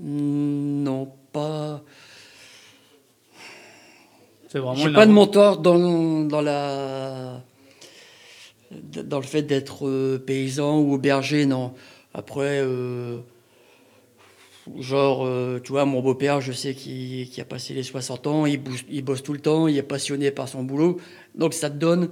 Non, 0.00 1.12
pas. 1.32 1.82
C'est 4.48 4.58
vraiment 4.58 4.74
J'ai 4.76 4.92
pas 4.92 5.06
de 5.06 5.12
mentor 5.12 5.58
dans, 5.58 6.24
dans 6.24 6.40
la 6.40 7.42
dans 8.70 9.18
le 9.18 9.24
fait 9.24 9.42
d'être 9.42 9.86
euh, 9.86 10.18
paysan 10.18 10.80
ou 10.80 10.98
berger, 10.98 11.46
non. 11.46 11.74
Après, 12.12 12.60
euh, 12.60 13.18
Genre, 14.78 15.26
euh, 15.26 15.60
tu 15.62 15.72
vois, 15.72 15.84
mon 15.84 16.00
beau-père, 16.00 16.40
je 16.40 16.52
sais 16.52 16.74
qu'il 16.74 17.28
a 17.38 17.44
passé 17.44 17.74
les 17.74 17.82
60 17.82 18.26
ans, 18.26 18.46
il, 18.46 18.62
il, 18.88 19.04
bosse 19.04 19.22
tout 19.22 19.34
le 19.34 19.38
temps, 19.38 19.68
il 19.68 19.76
est 19.76 19.82
passionné 19.82 20.30
par 20.30 20.48
son 20.48 20.62
boulot. 20.62 20.98
Donc 21.34 21.52
ça 21.52 21.68
te 21.68 21.76
donne 21.76 22.08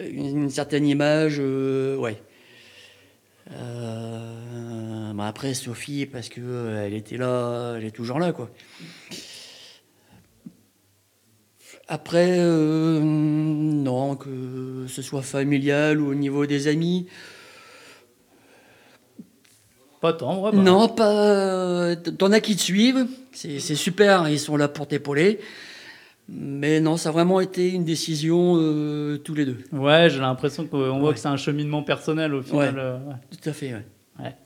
une, 0.00 0.50
certaine 0.50 0.86
image, 0.86 1.36
euh, 1.38 1.96
ouais. 1.96 2.20
Euh, 3.52 5.12
bah, 5.14 5.26
après, 5.26 5.54
Sophie, 5.54 6.06
parce 6.06 6.28
que 6.28 6.76
elle 6.84 6.94
était 6.94 7.16
là, 7.16 7.74
elle 7.76 7.84
est 7.84 7.90
toujours 7.90 8.18
là, 8.18 8.32
quoi. 8.32 8.50
Après, 11.88 12.38
non, 12.38 14.16
que 14.16 14.84
ce 14.88 15.00
soit 15.00 15.22
familial 15.22 16.00
ou 16.00 16.10
au 16.10 16.14
niveau 16.14 16.44
des 16.44 16.68
amis, 16.68 17.06
pas 20.00 20.12
tant, 20.12 20.42
ouais, 20.42 20.52
bah. 20.52 20.58
Non, 20.58 20.88
pas. 20.88 21.96
T'en 21.96 22.30
as 22.32 22.40
qui 22.40 22.56
te 22.56 22.60
suivent, 22.60 23.06
c'est 23.32 23.58
super, 23.58 24.28
ils 24.28 24.38
sont 24.38 24.56
là 24.56 24.68
pour 24.68 24.86
t'épauler. 24.86 25.40
Mais 26.28 26.80
non, 26.80 26.98
ça 26.98 27.08
a 27.08 27.12
vraiment 27.12 27.40
été 27.40 27.70
une 27.72 27.84
décision 27.84 28.56
euh, 28.56 29.16
tous 29.16 29.34
les 29.34 29.46
deux. 29.46 29.56
Ouais, 29.72 30.10
j'ai 30.10 30.20
l'impression 30.20 30.66
qu'on 30.66 30.98
voit 30.98 31.14
que 31.14 31.18
c'est 31.18 31.28
un 31.28 31.38
cheminement 31.38 31.82
personnel 31.82 32.34
au 32.34 32.42
final. 32.42 32.74
Ouais, 32.74 32.80
euh, 32.80 32.98
Tout 33.30 33.48
à 33.48 33.52
fait, 33.52 33.74
ouais. 33.74 34.36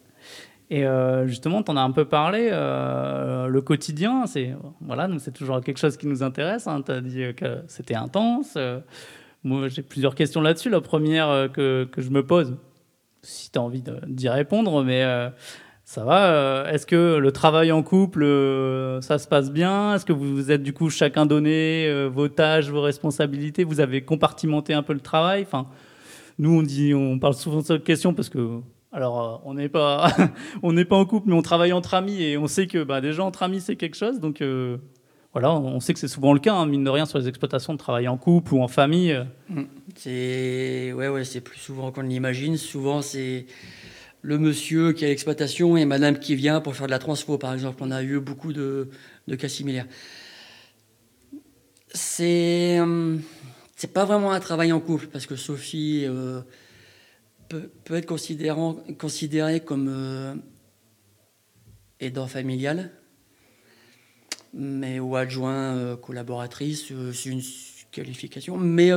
Et 0.71 0.87
euh, 0.87 1.27
justement, 1.27 1.62
tu 1.62 1.71
en 1.71 1.77
as 1.77 1.83
un 1.83 1.91
peu 1.91 2.07
parlé, 2.07 2.49
le 2.51 3.61
quotidien, 3.61 4.27
c'est 4.27 4.55
voilà, 4.81 5.09
c'est 5.19 5.35
toujours 5.35 5.61
quelque 5.61 5.79
chose 5.79 5.97
qui 5.97 6.07
nous 6.07 6.23
intéresse. 6.23 6.67
Hein. 6.67 6.83
Tu 6.83 6.93
as 6.93 7.01
dit 7.01 7.35
que 7.37 7.62
c'était 7.67 7.97
intense. 7.97 8.57
moi, 9.43 9.69
j'ai 9.69 9.83
plusieurs 9.83 10.15
questions 10.15 10.41
là-dessus. 10.41 10.71
La 10.71 10.81
première 10.81 11.51
que, 11.53 11.85
que 11.91 12.01
je 12.01 12.11
me 12.11 12.25
pose, 12.25 12.57
si 13.23 13.51
tu 13.51 13.59
as 13.59 13.62
envie 13.62 13.83
d'y 14.07 14.29
répondre, 14.31 14.83
mais 14.83 15.05
ça 15.93 16.05
va. 16.05 16.33
Euh, 16.33 16.73
est-ce 16.73 16.87
que 16.87 17.17
le 17.17 17.33
travail 17.33 17.71
en 17.71 17.83
couple, 17.83 18.23
euh, 18.23 19.03
ça 19.03 19.19
se 19.19 19.29
passe 19.29 19.53
bien? 19.53 19.95
Est-ce 19.95 20.07
que 20.07 20.15
vous 20.15 20.51
êtes 20.51 20.63
du 20.63 20.73
coup 20.73 20.89
chacun 20.89 21.27
donné 21.27 22.07
vos 22.07 22.29
tâches, 22.29 22.71
vos 22.71 22.81
responsabilités? 22.81 23.63
Vous 23.63 23.79
avez 23.81 24.01
compartimenté 24.01 24.73
un 24.73 24.83
peu 24.83 24.95
le 24.95 25.01
travail? 25.01 25.43
Enfin, 25.43 25.67
Nous, 26.39 26.65
on, 26.95 27.19
parle 27.19 27.35
souvent 27.35 27.59
de 27.59 27.67
cette 27.67 27.85
question 27.85 28.15
parce 28.15 28.31
que 28.31 28.61
alors, 28.91 29.43
on 29.45 29.53
n'est 29.53 29.69
pas, 29.69 30.11
on 30.63 30.73
n'est 30.73 30.87
pas 30.87 30.97
en 30.97 31.05
couple, 31.05 31.29
mais 31.29 31.35
on 31.35 31.43
travaille 31.43 31.75
entre 31.75 31.93
amis 31.93 32.23
et 32.23 32.39
on 32.39 32.47
sait 32.47 32.67
que 32.67 32.83
bah, 32.85 33.03
déjà 33.03 33.23
entre 33.23 33.43
amis 33.43 33.61
c'est 33.61 33.77
quelque 33.77 33.97
chose. 33.97 34.19
Donc 34.19 34.43
voilà, 35.35 35.53
on 35.53 35.81
sait 35.81 35.93
que 35.93 36.01
c'est 36.01 36.09
souvent 36.09 36.33
le 36.33 36.41
cas, 36.41 36.55
hein, 36.55 36.65
mine 36.65 36.85
de 36.85 36.91
rien, 36.91 37.05
sur 37.05 37.19
les 37.19 37.29
exploitations 37.29 37.75
de 37.75 37.79
travailler 37.79 38.09
en 38.09 38.17
couple 38.17 38.55
ou 38.55 38.63
en 38.63 38.69
famille. 38.69 39.19
Mm. 39.51 39.63
C'est 39.95 40.95
ouais, 40.95 41.09
ouais, 41.09 41.25
c'est 41.25 41.43
plus 41.43 41.59
souvent 41.59 41.91
qu'on 41.91 42.03
l'imagine. 42.03 42.57
Souvent, 42.57 43.03
c'est 43.03 43.45
le 44.23 44.38
monsieur 44.38 44.93
qui 44.93 45.05
a 45.05 45.09
l'exploitation 45.09 45.76
et 45.76 45.85
madame 45.85 46.19
qui 46.19 46.37
vient 46.37 46.61
pour 46.61 46.76
faire 46.76 46.87
de 46.87 46.93
la 46.93 47.00
transfo, 47.00 47.38
par 47.38 47.52
exemple. 47.52 47.79
On 47.81 47.91
a 47.91 48.02
eu 48.02 48.21
beaucoup 48.21 48.52
de, 48.52 48.88
cas 49.38 49.49
similaires. 49.49 49.87
C'est 51.93 52.79
euh, 52.81 53.19
c'est 53.76 53.93
pas 53.93 54.05
vraiment 54.05 54.33
un 54.33 54.41
travail 54.41 54.73
en 54.73 54.81
couple 54.81 55.09
parce 55.09 55.26
que 55.26 55.37
Sophie 55.37 56.05
euh, 56.07 56.41
peut, 57.49 57.69
être 57.91 58.07
considérée 58.07 59.61
comme 59.61 59.88
euh, 59.91 60.35
aidant 62.00 62.29
familial 62.29 62.93
mais 64.55 65.00
ou 65.00 65.17
adjoint 65.17 65.97
collaboratrice, 65.97 66.93
c'est 67.14 67.31
une 67.31 67.41
qualification. 67.91 68.59
Mais 68.59 68.91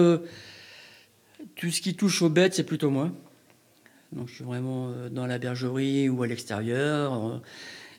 tout 1.56 1.72
ce 1.72 1.80
qui 1.80 1.96
touche 1.96 2.22
aux 2.22 2.30
bêtes, 2.30 2.56
c'est 2.56 2.66
plutôt 2.66 2.90
moi. 2.90 3.10
Donc 4.12 4.30
je 4.30 4.36
suis 4.36 4.44
vraiment 4.44 4.92
dans 5.12 5.26
la 5.26 5.38
bergerie 5.38 6.10
ou 6.10 6.24
à 6.24 6.28
l'extérieur. 6.28 7.42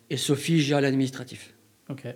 et 0.09 0.17
Sophie 0.17 0.61
gère 0.61 0.81
l'administratif. 0.81 1.55
Ok. 1.89 2.07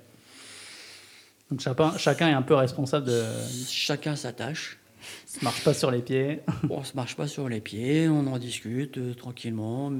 Donc 1.50 1.60
chacun, 1.60 1.98
chacun 1.98 2.28
est 2.28 2.34
un 2.34 2.42
peu 2.42 2.54
responsable 2.54 3.06
de. 3.06 3.24
Chacun 3.68 4.16
sa 4.16 4.32
tâche. 4.32 4.78
Ça 5.26 5.40
marche 5.42 5.64
pas 5.64 5.74
sur 5.74 5.90
les 5.90 6.02
pieds. 6.02 6.40
on 6.70 6.80
ne 6.80 6.84
se 6.84 6.94
marche 6.94 7.16
pas 7.16 7.26
sur 7.26 7.48
les 7.48 7.60
pieds, 7.60 8.08
on 8.08 8.26
en 8.26 8.38
discute 8.38 9.16
tranquillement. 9.16 9.92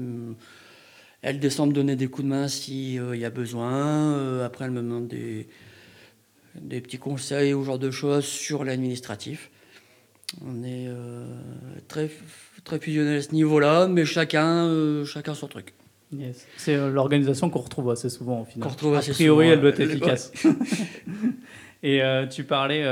Elle 1.21 1.39
descend 1.39 1.69
me 1.69 1.73
donner 1.73 1.95
des 1.95 2.07
coups 2.07 2.23
de 2.23 2.29
main 2.29 2.47
s'il 2.47 2.99
euh, 2.99 3.15
y 3.15 3.25
a 3.25 3.29
besoin. 3.29 4.15
Euh, 4.15 4.45
après, 4.45 4.65
elle 4.65 4.71
me 4.71 4.81
demande 4.81 5.07
des, 5.07 5.47
des 6.55 6.81
petits 6.81 6.97
conseils 6.97 7.53
ou 7.53 7.63
genre 7.63 7.77
de 7.77 7.91
choses 7.91 8.25
sur 8.25 8.63
l'administratif. 8.63 9.51
On 10.43 10.63
est 10.63 10.87
euh, 10.87 11.10
très, 11.91 12.09
très 12.63 12.79
fusionnel 12.79 13.17
à 13.17 13.21
ce 13.21 13.33
niveau-là, 13.33 13.87
mais 13.87 14.05
chacun, 14.05 15.03
chacun 15.05 15.33
son 15.33 15.47
truc. 15.47 15.73
C'est 16.57 16.75
l'organisation 16.75 17.49
qu'on 17.49 17.59
retrouve 17.59 17.89
assez 17.91 18.09
souvent 18.09 18.41
au 18.41 18.45
final. 18.45 18.67
Retrouve 18.67 18.95
a 18.95 19.01
priori, 19.01 19.47
elle 19.47 19.61
doit 19.61 19.69
être 19.69 19.79
efficace. 19.89 20.31
Et 21.83 22.01
tu, 22.29 22.43
parlais, 22.43 22.85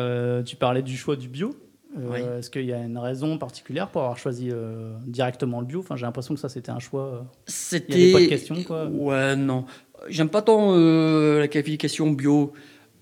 tu 0.44 0.56
parlais 0.56 0.82
du 0.82 0.96
choix 0.96 1.16
du 1.16 1.28
bio. 1.28 1.54
Euh, 1.98 2.40
est-ce 2.40 2.50
qu'il 2.52 2.66
y 2.66 2.74
a 2.74 2.78
une 2.78 2.98
raison 2.98 3.38
particulière 3.38 3.88
pour 3.90 4.02
avoir 4.02 4.18
choisi 4.18 4.50
euh, 4.52 4.94
directement 5.08 5.60
le 5.60 5.66
bio? 5.66 5.80
Enfin, 5.80 5.96
j'ai 5.96 6.06
l'impression 6.06 6.36
que 6.36 6.40
ça 6.40 6.50
c'était 6.50 6.72
un 6.72 6.80
choix. 6.80 7.26
C'était. 7.46 7.94
Il 7.94 7.98
n'y 7.98 8.04
avait 8.04 8.14
pas 8.14 8.22
de 8.22 8.30
question, 8.30 8.64
quoi. 8.64 8.86
Ouais, 8.86 9.36
non. 9.36 9.66
J'aime 10.08 10.30
pas 10.30 10.42
tant 10.42 10.74
euh, 10.76 11.40
la 11.40 11.48
qualification 11.48 12.12
bio. 12.12 12.54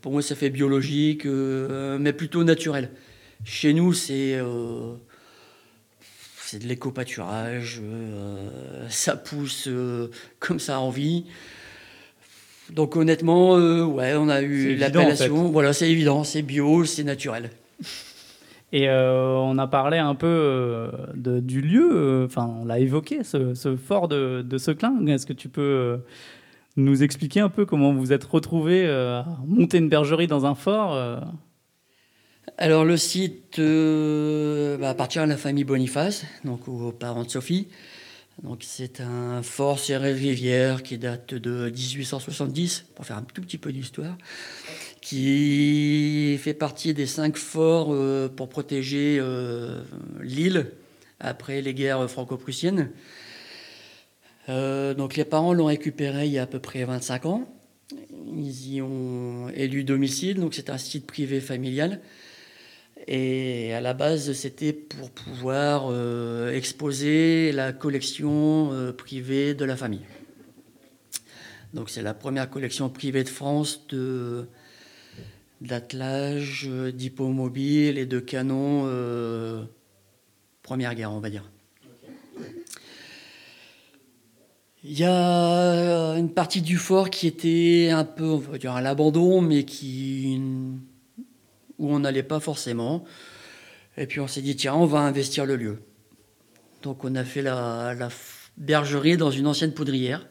Pour 0.02 0.14
moi, 0.14 0.22
ça 0.22 0.36
fait 0.36 0.50
biologique, 0.50 1.26
mais 1.26 2.14
plutôt 2.14 2.44
naturel. 2.44 2.92
Chez 3.44 3.74
nous, 3.74 3.94
c'est 3.94 4.40
c'est 6.48 6.60
de 6.60 6.68
l'éco-pâturage. 6.68 7.82
ça 8.90 9.16
pousse 9.16 9.70
comme 10.40 10.60
ça 10.60 10.78
a 10.78 10.80
envie. 10.80 11.26
Donc 12.72 12.96
honnêtement, 12.96 13.54
ouais, 13.54 14.16
on 14.16 14.30
a 14.30 14.42
eu 14.42 14.76
l'appellation. 14.76 15.50
Voilà, 15.50 15.74
c'est 15.74 15.90
évident, 15.90 16.24
c'est 16.24 16.42
bio, 16.42 16.86
c'est 16.86 17.04
naturel. 17.04 17.50
Et 18.74 18.90
euh, 18.90 19.36
on 19.38 19.58
a 19.58 19.68
parlé 19.68 19.98
un 19.98 20.16
peu 20.16 20.28
euh, 20.28 20.92
de, 21.16 21.40
du 21.40 21.62
lieu, 21.62 21.90
euh, 21.94 22.26
enfin 22.26 22.54
on 22.62 22.66
l'a 22.66 22.80
évoqué, 22.80 23.24
ce, 23.24 23.78
fort 23.78 24.08
de, 24.08 24.42
de 24.42 24.58
Seclin. 24.58 25.06
Est-ce 25.08 25.26
que 25.26 25.34
tu 25.34 25.48
peux 25.48 26.00
nous 26.76 27.02
expliquer 27.02 27.40
un 27.40 27.50
peu 27.50 27.66
comment 27.66 27.94
vous 27.94 28.12
êtes 28.12 28.26
retrouvé 28.26 28.88
à 28.88 29.26
monter 29.46 29.78
une 29.78 29.90
bergerie 29.90 30.28
dans 30.28 30.46
un 30.46 30.54
fort 30.54 31.22
Alors 32.58 32.86
le 32.86 32.98
site 32.98 33.60
bah, 33.60 34.90
appartient 34.90 35.20
à 35.20 35.26
la 35.26 35.38
famille 35.38 35.64
Boniface, 35.64 36.26
donc 36.44 36.68
aux 36.68 36.92
parents 36.92 37.24
de 37.24 37.30
Sophie. 37.30 37.68
Donc 38.44 38.60
c'est 38.62 39.02
un 39.02 39.44
fort 39.44 39.80
serré 39.80 40.14
rivière 40.14 40.84
qui 40.84 40.98
date 40.98 41.34
de 41.34 41.70
1870, 41.70 42.86
pour 42.96 43.06
faire 43.06 43.18
un 43.18 43.24
tout 43.24 43.42
petit 43.42 43.58
peu 43.58 43.72
d'histoire 43.72 44.18
qui 45.08 46.38
fait 46.38 46.54
partie 46.54 46.94
des 46.94 47.06
cinq 47.06 47.38
forts 47.38 47.94
euh, 47.94 48.28
pour 48.28 48.50
protéger 48.50 49.18
euh, 49.22 49.82
l'île 50.22 50.72
après 51.22 51.62
les 51.62 51.74
guerres 51.74 52.10
franco-prussiennes. 52.10 52.90
Euh, 54.50 54.94
donc 54.94 55.16
les 55.16 55.24
parents 55.24 55.54
l'ont 55.54 55.68
récupéré 55.68 56.26
il 56.26 56.34
y 56.34 56.40
a 56.40 56.44
à 56.44 56.46
peu 56.46 56.60
près 56.60 56.84
25 56.84 57.26
ans. 57.26 57.48
Ils 58.36 58.74
y 58.74 58.82
ont 58.82 59.48
élu 59.56 59.86
domicile, 59.86 60.42
donc 60.42 60.56
c'est 60.56 60.70
un 60.70 60.78
site 60.78 61.08
privé 61.08 61.40
familial. 61.40 62.02
Et 63.08 63.74
à 63.74 63.80
la 63.80 63.94
base, 63.94 64.34
c'était 64.34 64.74
pour 64.74 65.10
pouvoir 65.12 65.94
exposer 66.52 67.52
la 67.54 67.72
collection 67.72 68.94
privée 68.98 69.54
de 69.54 69.64
la 69.64 69.78
famille. 69.78 70.06
Donc 71.74 71.90
c'est 71.90 72.02
la 72.02 72.14
première 72.14 72.50
collection 72.50 72.90
privée 72.90 73.24
de 73.24 73.30
France 73.30 73.88
de, 73.90 74.48
d'attelage, 75.62 76.66
euh, 76.70 76.92
d'hippomobile 76.92 77.98
et 77.98 78.06
de 78.06 78.20
canons 78.20 78.84
euh, 78.86 79.64
Première 80.64 80.96
Guerre, 80.96 81.12
on 81.12 81.20
va 81.20 81.30
dire. 81.30 81.50
Il 84.84 84.98
y 84.98 85.04
a 85.04 86.16
une 86.18 86.32
partie 86.32 86.62
du 86.62 86.78
fort 86.78 87.10
qui 87.10 87.28
était 87.28 87.90
un 87.92 88.06
peu, 88.06 88.26
on 88.26 88.38
va 88.38 88.58
dire, 88.58 88.72
à 88.72 88.82
l'abandon, 88.82 89.42
mais 89.42 89.66
qui, 89.66 90.40
où 91.80 91.94
on 91.94 92.00
n'allait 92.00 92.24
pas 92.24 92.40
forcément. 92.40 93.06
Et 93.98 94.06
puis 94.06 94.20
on 94.20 94.28
s'est 94.28 94.42
dit, 94.42 94.56
tiens, 94.56 94.76
on 94.76 94.86
va 94.86 95.00
investir 95.00 95.46
le 95.46 95.56
lieu. 95.56 95.80
Donc 96.84 97.04
on 97.04 97.16
a 97.16 97.24
fait 97.24 97.42
la 97.42 97.96
bergerie 98.58 99.18
dans 99.18 99.32
une 99.32 99.48
ancienne 99.48 99.74
poudrière. 99.74 100.28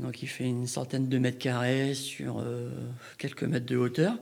Donc 0.00 0.22
il 0.22 0.28
fait 0.28 0.44
une 0.44 0.66
centaine 0.66 1.08
de 1.08 1.18
mètres 1.18 1.38
carrés 1.38 1.94
sur 1.94 2.38
euh, 2.38 2.70
quelques 3.18 3.42
mètres 3.42 3.66
de 3.66 3.76
hauteur. 3.76 4.14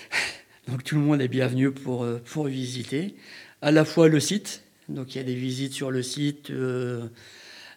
Donc 0.68 0.84
tout 0.84 0.94
le 0.94 1.00
monde 1.00 1.20
est 1.20 1.28
bienvenu 1.28 1.72
pour, 1.72 2.04
euh, 2.04 2.22
pour 2.24 2.46
visiter. 2.46 3.16
À 3.62 3.72
la 3.72 3.84
fois 3.84 4.08
le 4.08 4.20
site, 4.20 4.62
donc 4.88 5.14
il 5.14 5.18
y 5.18 5.20
a 5.20 5.24
des 5.24 5.34
visites 5.34 5.72
sur 5.72 5.90
le 5.90 6.02
site, 6.02 6.50
euh, 6.50 7.06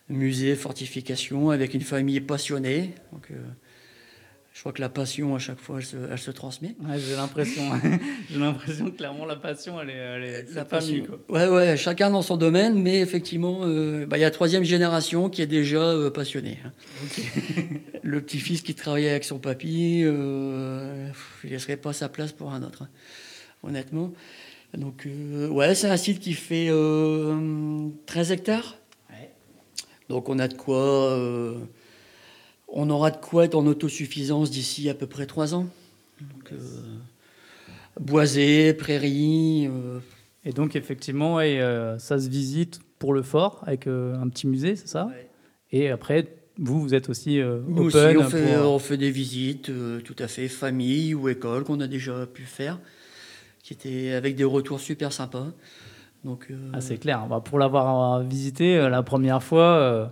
musée, 0.10 0.56
fortification, 0.56 1.50
avec 1.50 1.74
une 1.74 1.82
famille 1.82 2.20
passionnée. 2.22 2.94
Je 4.56 4.62
crois 4.62 4.72
que 4.72 4.80
la 4.80 4.88
passion, 4.88 5.36
à 5.36 5.40
chaque 5.40 5.60
fois, 5.60 5.80
elle 5.80 5.86
se, 5.86 5.98
elle 6.10 6.18
se 6.18 6.32
transmet. 6.32 6.78
Ouais, 6.88 6.98
j'ai 6.98 7.18
l'impression. 7.18 7.62
j'ai 8.32 8.40
l'impression 8.40 8.86
que 8.86 8.96
clairement, 8.96 9.26
la 9.26 9.36
passion, 9.36 9.82
elle 9.82 9.90
est, 9.90 9.94
elle 9.94 10.24
est 10.24 10.44
La 10.44 10.64
sa 10.64 10.66
famille. 10.66 11.02
passion. 11.02 11.20
Quoi. 11.28 11.50
Ouais, 11.50 11.50
ouais, 11.50 11.76
chacun 11.78 12.10
dans 12.10 12.22
son 12.22 12.38
domaine, 12.38 12.82
mais 12.82 13.02
effectivement, 13.02 13.60
euh, 13.64 14.06
bah, 14.06 14.18
il 14.18 14.22
y 14.22 14.24
a 14.24 14.28
la 14.28 14.32
troisième 14.32 14.64
génération 14.64 15.30
qui 15.30 15.42
est 15.42 15.46
déjà 15.48 15.82
euh, 15.82 16.10
passionnée. 16.10 16.58
hein. 16.66 16.72
Le 18.02 18.22
petit-fils 18.22 18.62
qui 18.62 18.76
travaillait 18.76 19.10
avec 19.10 19.26
son 19.26 19.40
papy, 19.40 20.04
euh, 20.06 21.10
il 21.44 21.50
laisserait 21.50 21.76
pas 21.76 21.92
sa 21.92 22.08
place 22.08 22.32
pour 22.32 22.54
un 22.54 22.64
autre, 22.64 22.84
hein, 22.84 22.90
honnêtement. 23.62 24.14
Donc, 24.74 25.06
ouais, 25.52 25.76
c'est 25.76 25.90
un 25.90 25.98
site 25.98 26.20
qui 26.22 26.32
fait 26.34 26.68
euh, 26.70 27.88
13 28.06 28.32
hectares. 28.32 28.78
Ouais. 29.10 29.32
Donc, 30.08 30.30
on 30.30 30.40
a 30.40 30.48
de 30.48 30.54
quoi. 30.54 31.18
On 32.76 32.90
aura 32.92 33.10
de 33.10 33.18
quoi 33.18 33.46
être 33.46 33.56
en 33.56 33.66
autosuffisance 33.66 34.52
d'ici 34.52 34.90
à 34.90 34.94
peu 34.94 35.08
près 35.08 35.26
3 35.26 35.56
ans. 35.56 35.66
Donc, 36.22 36.52
euh, 36.52 36.58
boisé, 38.00 38.74
prairie. 38.74 39.68
euh, 39.68 40.00
Et 40.44 40.52
donc, 40.52 40.76
effectivement, 40.76 41.40
euh, 41.40 41.98
ça 41.98 42.20
se 42.20 42.30
visite 42.30 42.80
pour 43.00 43.14
le 43.14 43.22
fort 43.24 43.64
avec 43.66 43.88
euh, 43.88 44.16
un 44.16 44.30
petit 44.30 44.48
musée, 44.48 44.76
c'est 44.76 44.88
ça? 44.88 45.06
Ouais. 45.08 45.30
Et 45.72 45.90
après, 45.90 46.28
vous, 46.58 46.80
vous 46.82 46.94
êtes 46.94 47.10
aussi 47.10 47.40
euh, 47.42 47.60
Nous 47.68 47.88
open 47.88 48.18
aussi, 48.18 48.18
on 48.18 48.30
fait, 48.30 48.56
pour- 48.58 48.72
on 48.74 48.80
fait 48.80 48.98
des 48.98 49.12
visites, 49.12 49.72
tout 50.04 50.16
à 50.20 50.28
fait, 50.28 50.48
famille 50.48 51.14
ou 51.16 51.28
école, 51.30 51.64
qu'on 51.64 51.80
a 51.80 51.88
déjà 51.88 52.26
pu 52.26 52.44
faire, 52.44 52.80
qui 53.64 53.74
étaient 53.74 54.12
avec 54.14 54.36
des 54.36 54.44
retours 54.44 54.80
super 54.80 55.12
sympas. 55.12 55.48
Donc, 56.24 56.48
Ah, 56.74 56.82
c'est 56.82 56.98
clair. 56.98 57.26
Bah, 57.28 57.40
pour 57.44 57.60
l'avoir 57.60 58.22
visité 58.24 58.78
la 58.90 59.04
première 59.04 59.44
fois, 59.44 60.12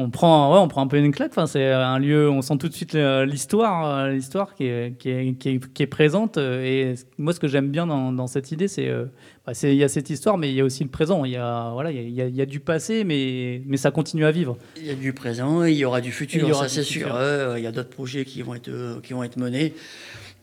on 0.00 0.10
prend, 0.10 0.52
ouais, 0.52 0.58
on 0.58 0.68
prend 0.68 0.82
un 0.82 0.86
peu 0.86 0.96
une 0.98 1.12
claque. 1.12 1.30
Enfin, 1.32 1.46
c'est 1.46 1.70
un 1.72 1.98
lieu, 1.98 2.30
on 2.30 2.42
sent 2.42 2.56
tout 2.58 2.68
de 2.68 2.74
suite 2.74 2.94
l'histoire, 2.94 3.86
euh, 3.86 4.10
l'histoire 4.10 4.54
qui 4.54 4.64
est, 4.64 4.96
qui 4.98 5.10
est, 5.10 5.34
qui 5.34 5.48
est, 5.48 5.72
qui 5.72 5.82
est 5.82 5.86
présente. 5.86 6.36
Et 6.38 6.94
moi, 7.18 7.32
ce 7.32 7.40
que 7.40 7.48
j'aime 7.48 7.68
bien 7.68 7.86
dans, 7.86 8.12
dans 8.12 8.26
cette 8.26 8.50
idée, 8.52 8.68
c'est, 8.68 8.88
euh, 8.88 9.04
bah, 9.46 9.54
c'est, 9.54 9.72
il 9.72 9.78
y 9.78 9.84
a 9.84 9.88
cette 9.88 10.10
histoire, 10.10 10.38
mais 10.38 10.48
il 10.50 10.54
y 10.54 10.60
a 10.60 10.64
aussi 10.64 10.82
le 10.84 10.90
présent. 10.90 11.24
Il 11.24 11.32
y 11.32 11.36
a, 11.36 11.70
voilà, 11.72 11.90
il 11.92 12.10
y 12.10 12.20
a, 12.22 12.26
il 12.26 12.40
y 12.40 12.46
du 12.46 12.60
passé, 12.60 13.04
mais, 13.04 13.62
mais 13.66 13.76
ça 13.76 13.90
continue 13.90 14.24
à 14.24 14.30
vivre. 14.30 14.56
il 14.76 14.86
y 14.86 14.90
a 14.90 14.94
du 14.94 15.12
présent 15.12 15.64
et 15.64 15.72
il 15.72 15.78
y 15.78 15.84
aura 15.84 16.00
du 16.00 16.12
futur, 16.12 16.48
aura 16.50 16.68
ça 16.68 16.68
c'est 16.68 16.82
sûr. 16.82 17.08
Il 17.56 17.62
y 17.62 17.66
a 17.66 17.72
d'autres 17.72 17.90
projets 17.90 18.24
qui 18.24 18.42
vont 18.42 18.54
être, 18.54 18.68
euh, 18.68 19.00
qui 19.02 19.12
vont 19.12 19.22
être 19.22 19.36
menés. 19.36 19.74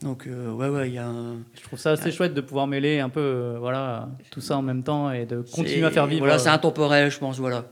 Donc, 0.03 0.27
euh, 0.27 0.51
ouais, 0.51 0.69
ouais, 0.69 0.89
il 0.89 0.93
y 0.93 0.99
a 0.99 1.07
un- 1.07 1.37
Je 1.55 1.63
trouve 1.63 1.79
ça 1.79 1.91
assez 1.93 2.11
chouette 2.11 2.35
de 2.35 2.41
pouvoir 2.41 2.67
mêler 2.67 2.99
un 2.99 3.09
peu, 3.09 3.19
euh, 3.19 3.55
voilà, 3.59 4.09
tout 4.29 4.41
ça 4.41 4.55
en 4.55 4.61
même 4.61 4.83
temps 4.83 5.09
et 5.11 5.25
de 5.25 5.41
continuer 5.41 5.85
à 5.85 5.89
faire 5.89 6.05
vivre. 6.05 6.19
Voilà, 6.19 6.37
c'est 6.37 6.49
intemporel, 6.49 7.09
je 7.09 7.17
pense, 7.17 7.39
voilà. 7.39 7.65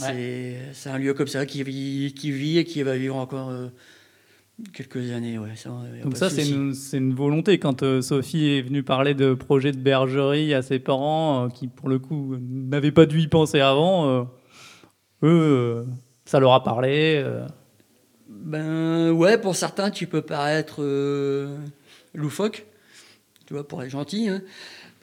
Ouais. 0.00 0.58
C'est 0.72 0.90
un 0.90 0.98
lieu 0.98 1.14
comme 1.14 1.28
ça 1.28 1.46
qui 1.46 1.62
vit, 1.62 2.14
qui 2.16 2.32
vit 2.32 2.58
et 2.58 2.64
qui 2.64 2.82
va 2.82 2.96
vivre 2.96 3.16
encore 3.16 3.50
euh, 3.50 3.68
quelques 4.72 5.12
années. 5.12 5.38
Ouais, 5.38 5.54
ça, 5.54 5.70
Donc 6.02 6.16
ça, 6.16 6.30
c'est 6.30 6.48
une, 6.48 6.74
une 6.92 7.14
volonté. 7.14 7.58
Quand 7.58 7.82
euh, 7.82 8.02
Sophie 8.02 8.46
est 8.48 8.62
venue 8.62 8.82
parler 8.82 9.14
de 9.14 9.34
projet 9.34 9.70
de 9.72 9.78
bergerie 9.78 10.52
à 10.52 10.62
ses 10.62 10.78
parents, 10.80 11.44
euh, 11.44 11.48
qui 11.48 11.68
pour 11.68 11.88
le 11.88 11.98
coup 11.98 12.36
n'avaient 12.40 12.92
pas 12.92 13.06
dû 13.06 13.20
y 13.20 13.28
penser 13.28 13.60
avant, 13.60 14.28
eux, 15.22 15.86
ça 16.24 16.40
leur 16.40 16.52
a 16.52 16.64
parlé. 16.64 17.24
Ben 18.28 19.10
ouais, 19.12 19.38
pour 19.38 19.54
certains, 19.54 19.90
tu 19.90 20.06
peux 20.06 20.22
paraître 20.22 20.82
loufoque, 22.14 22.66
tu 23.46 23.54
vois, 23.54 23.66
pour 23.66 23.82
être 23.82 23.90
gentil. 23.90 24.28
hein. 24.28 24.42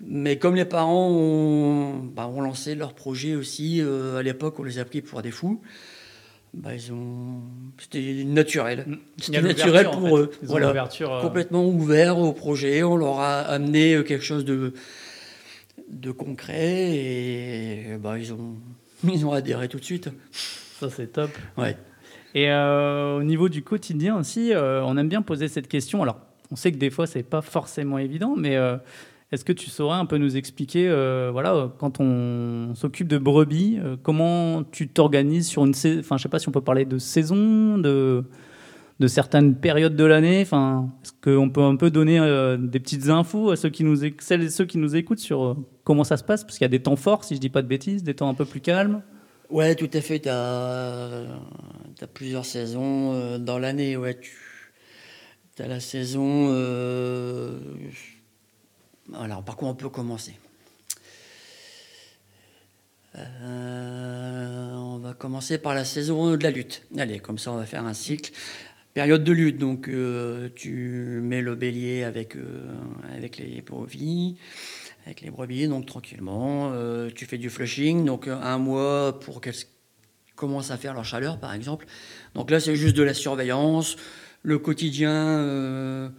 Mais 0.03 0.38
comme 0.38 0.55
les 0.55 0.65
parents 0.65 1.10
ont, 1.12 1.98
bah, 1.98 2.27
ont 2.27 2.41
lancé 2.41 2.75
leur 2.75 2.93
projet 2.93 3.36
aussi, 3.36 3.81
euh, 3.81 4.17
à 4.17 4.24
l'époque, 4.24 4.60
on 4.60 4.63
les 4.63 4.79
a 4.79 4.86
pris 4.86 5.01
pour 5.01 5.22
des 5.22 5.31
fous. 5.31 5.62
Bah, 6.53 6.74
ils 6.75 6.91
ont, 6.91 7.41
c'était 7.77 8.24
naturel. 8.25 8.86
Y 9.20 9.24
C'était 9.24 9.41
naturel 9.41 9.88
en 9.88 9.91
pour 9.91 10.17
fait. 10.17 10.24
eux. 10.24 10.31
Ils 10.41 10.48
Voilà. 10.48 10.89
euh, 11.01 11.22
Complètement 11.22 11.65
ouvert 11.65 12.17
au 12.17 12.34
projet. 12.34 12.84
On 12.84 12.98
leur 12.98 13.20
a 13.20 13.39
amené 13.41 13.93
euh, 13.93 14.03
quelque 14.03 14.24
chose 14.25 14.43
de, 14.43 14.74
de 15.89 16.12
concret 16.12 16.89
et 16.91 17.98
bah, 18.01 18.17
ils, 18.17 18.34
ont, 18.34 18.55
ils 19.08 19.25
ont 19.25 19.31
adhéré 19.31 19.70
tout 19.70 19.79
de 19.79 19.86
suite. 19.86 20.10
Ça, 20.31 20.89
c'est 20.89 21.13
top. 21.13 21.29
Ouais. 21.58 21.77
Et 22.34 22.50
euh, 22.50 23.17
au 23.17 23.24
niveau 23.24 23.50
du 23.50 23.62
quotidien 23.62 24.17
aussi, 24.17 24.51
on 24.55 24.98
aime 24.98 25.10
bien 25.10 25.22
poser 25.22 25.48
cette 25.48 25.67
question. 25.67 26.01
Alors, 26.01 26.20
on 26.50 26.55
sait 26.55 26.72
que 26.72 26.77
des 26.77 26.89
fois, 26.89 27.05
c'est 27.07 27.24
pas 27.24 27.42
forcément 27.42 27.98
évident, 27.98 28.35
mais 28.37 28.57
est-ce 29.31 29.46
que 29.46 29.53
tu 29.53 29.70
saurais 29.70 29.96
un 29.96 30.05
peu 30.05 30.17
nous 30.17 30.35
expliquer, 30.35 30.89
euh, 30.89 31.29
voilà, 31.31 31.55
euh, 31.55 31.67
quand 31.77 32.01
on 32.01 32.75
s'occupe 32.75 33.07
de 33.07 33.17
brebis, 33.17 33.79
euh, 33.79 33.96
comment 34.01 34.63
tu 34.63 34.89
t'organises 34.89 35.48
sur 35.48 35.63
une 35.63 35.74
saison 35.74 36.01
Enfin, 36.01 36.17
je 36.17 36.24
sais 36.24 36.29
pas 36.29 36.39
si 36.39 36.50
on 36.50 36.51
peut 36.51 36.61
parler 36.61 36.83
de 36.83 36.98
saison, 36.98 37.77
de, 37.77 38.25
certaines 39.07 39.55
périodes 39.55 39.96
de 39.96 40.03
l'année. 40.03 40.41
Enfin, 40.41 40.89
est-ce 41.03 41.13
qu'on 41.24 41.50
peut 41.50 41.63
un 41.63 41.77
peu 41.77 41.89
donner 41.89 42.20
des 42.59 42.79
petites 42.79 43.07
infos 43.07 43.51
à 43.51 43.55
ceux 43.55 43.70
qui 43.70 43.83
nous, 43.83 43.96
celles 44.20 44.44
et 44.44 44.50
ceux 44.50 44.65
qui 44.65 44.77
nous 44.77 44.96
écoutent 44.98 45.20
sur 45.20 45.57
comment 45.85 46.03
ça 46.03 46.17
se 46.17 46.24
passe? 46.24 46.44
Parce 46.44 46.57
qu'il 46.57 46.65
y 46.65 46.70
a 46.70 46.70
des 46.70 46.83
temps 46.83 46.98
forts, 46.98 47.24
si 47.24 47.35
je 47.35 47.39
dis 47.39 47.50
pas 47.50 47.61
de 47.61 47.67
bêtises, 47.67 48.03
des 48.03 48.13
temps 48.13 48.29
un 48.29 48.33
peu 48.35 48.46
plus 48.46 48.59
calmes. 48.59 49.01
Ouais, 49.50 49.75
tout 49.75 49.89
à 49.94 50.01
fait. 50.01 50.20
Tu 50.20 50.29
as, 50.29 51.25
plusieurs 52.13 52.46
saisons 52.46 53.39
dans 53.39 53.57
l'année. 53.57 53.98
Ouais, 53.98 54.20
tu 54.20 55.63
as 55.63 55.67
la 55.67 55.79
saison. 55.79 56.51
Alors, 59.19 59.43
par 59.43 59.55
quoi 59.57 59.69
on 59.69 59.75
peut 59.75 59.89
commencer 59.89 60.33
Euh, 63.17 64.74
On 64.75 65.00
va 65.00 65.13
commencer 65.13 65.57
par 65.57 65.74
la 65.74 65.83
saison 65.83 66.35
de 66.35 66.43
la 66.43 66.51
lutte. 66.51 66.83
Allez, 66.97 67.19
comme 67.19 67.37
ça, 67.37 67.51
on 67.51 67.57
va 67.57 67.65
faire 67.65 67.85
un 67.85 67.93
cycle. 67.93 68.31
Période 68.93 69.24
de 69.24 69.31
lutte, 69.31 69.57
donc 69.57 69.87
euh, 69.87 70.50
tu 70.55 71.21
mets 71.24 71.41
le 71.41 71.55
bélier 71.55 72.03
avec, 72.03 72.35
euh, 72.35 72.74
avec 73.15 73.37
les 73.37 73.61
brebis, 73.61 74.37
avec 75.05 75.21
les 75.21 75.29
brebis, 75.29 75.67
donc 75.67 75.85
tranquillement. 75.85 76.74
Tu 77.15 77.25
fais 77.25 77.37
du 77.37 77.50
flushing, 77.50 78.05
donc 78.05 78.27
un 78.27 78.57
mois 78.57 79.19
pour 79.19 79.39
qu'elles 79.39 79.55
commencent 80.35 80.71
à 80.71 80.77
faire 80.77 80.93
leur 80.93 81.05
chaleur, 81.05 81.39
par 81.39 81.53
exemple. 81.53 81.85
Donc 82.35 82.51
là, 82.51 82.59
c'est 82.59 82.75
juste 82.75 82.95
de 82.95 83.03
la 83.03 83.13
surveillance. 83.13 83.95
Le 84.43 84.59
quotidien, 84.59 86.11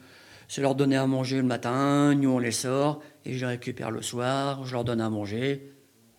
c'est 0.52 0.60
leur 0.60 0.74
donner 0.74 0.96
à 0.96 1.06
manger 1.06 1.38
le 1.38 1.44
matin. 1.44 2.14
Nous, 2.14 2.28
on 2.28 2.38
les 2.38 2.50
sort 2.52 3.00
et 3.24 3.32
je 3.32 3.40
les 3.46 3.52
récupère 3.52 3.90
le 3.90 4.02
soir. 4.02 4.66
Je 4.66 4.74
leur 4.74 4.84
donne 4.84 5.00
à 5.00 5.08
manger 5.08 5.72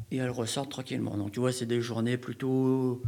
et 0.09 0.17
elles 0.17 0.31
ressortent 0.31 0.71
tranquillement. 0.71 1.15
Donc 1.17 1.33
tu 1.33 1.39
vois, 1.39 1.51
c'est 1.51 1.67
des 1.67 1.81
journées 1.81 2.17
plutôt, 2.17 3.03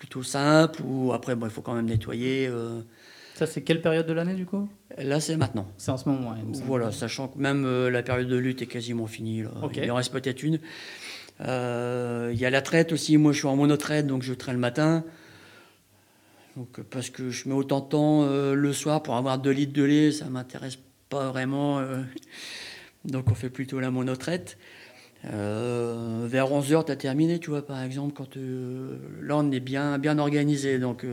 plutôt 0.00 0.24
simples 0.24 0.82
où 0.84 1.12
après, 1.12 1.36
bon, 1.36 1.46
il 1.46 1.52
faut 1.52 1.62
quand 1.62 1.74
même 1.74 1.86
nettoyer. 1.86 2.48
euh. 2.48 2.80
Ça, 3.36 3.46
c'est 3.46 3.62
quelle 3.62 3.80
période 3.80 4.04
de 4.04 4.12
l'année 4.12 4.34
du 4.34 4.44
coup? 4.44 4.68
Là, 4.98 5.20
c'est 5.20 5.36
maintenant. 5.36 5.68
C'est 5.78 5.92
en 5.92 5.96
ce 5.96 6.08
moment. 6.08 6.30
ouais. 6.30 6.38
Voilà, 6.66 6.90
sachant 6.90 7.28
que 7.28 7.38
même 7.38 7.64
euh, 7.64 7.88
la 7.88 8.02
période 8.02 8.26
de 8.26 8.36
lutte 8.36 8.62
est 8.62 8.66
quasiment 8.66 9.06
finie. 9.06 9.42
là. 9.44 9.50
Il 9.76 9.90
en 9.92 9.94
reste 9.94 10.10
peut-être 10.12 10.42
une. 10.42 10.58
Euh, 11.42 12.30
Il 12.34 12.40
y 12.40 12.46
a 12.46 12.50
la 12.50 12.62
traite 12.62 12.90
aussi. 12.90 13.16
Moi, 13.16 13.30
je 13.30 13.38
suis 13.38 13.46
en 13.46 13.54
monotraite, 13.54 14.08
donc 14.08 14.24
je 14.24 14.34
traite 14.34 14.54
le 14.54 14.60
matin. 14.60 15.04
Donc, 16.56 16.78
euh, 16.78 16.82
parce 16.88 17.10
que 17.10 17.30
je 17.30 17.48
mets 17.48 17.54
autant 17.54 17.80
de 17.80 17.88
temps 17.88 18.22
euh, 18.22 18.54
le 18.54 18.72
soir 18.72 19.02
pour 19.02 19.16
avoir 19.16 19.38
2 19.38 19.50
litres 19.50 19.72
de 19.72 19.82
lait, 19.82 20.12
ça 20.12 20.26
m'intéresse 20.26 20.78
pas 21.08 21.30
vraiment. 21.30 21.78
euh. 21.78 22.02
donc, 23.04 23.30
on 23.30 23.34
fait 23.34 23.50
plutôt 23.50 23.80
la 23.80 23.90
monotraite. 23.90 24.58
Euh, 25.24 26.26
vers 26.28 26.50
11h, 26.50 26.86
tu 26.86 26.92
as 26.92 26.96
terminé, 26.96 27.38
tu 27.38 27.50
vois, 27.50 27.64
par 27.64 27.82
exemple, 27.82 28.12
quand 28.14 28.36
là, 28.36 29.36
on 29.36 29.50
est 29.50 29.60
bien, 29.60 29.98
bien 29.98 30.18
organisé. 30.18 30.78
Donc, 30.78 31.06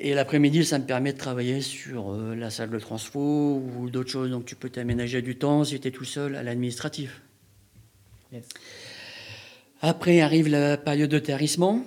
et 0.00 0.14
l'après-midi, 0.14 0.64
ça 0.64 0.78
me 0.78 0.84
permet 0.84 1.12
de 1.12 1.18
travailler 1.18 1.60
sur 1.60 2.16
la 2.16 2.50
salle 2.50 2.70
de 2.70 2.78
transfo 2.80 3.62
ou 3.78 3.90
d'autres 3.90 4.10
choses. 4.10 4.30
Donc, 4.30 4.44
tu 4.44 4.56
peux 4.56 4.70
t'aménager 4.70 5.22
du 5.22 5.36
temps 5.36 5.62
si 5.62 5.78
tu 5.78 5.86
es 5.86 5.90
tout 5.92 6.04
seul 6.04 6.34
à 6.34 6.42
l'administratif. 6.42 7.22
Yes. 8.32 8.48
Après 9.80 10.20
arrive 10.20 10.48
la 10.48 10.76
période 10.76 11.10
de 11.10 11.20
tarissement. 11.20 11.84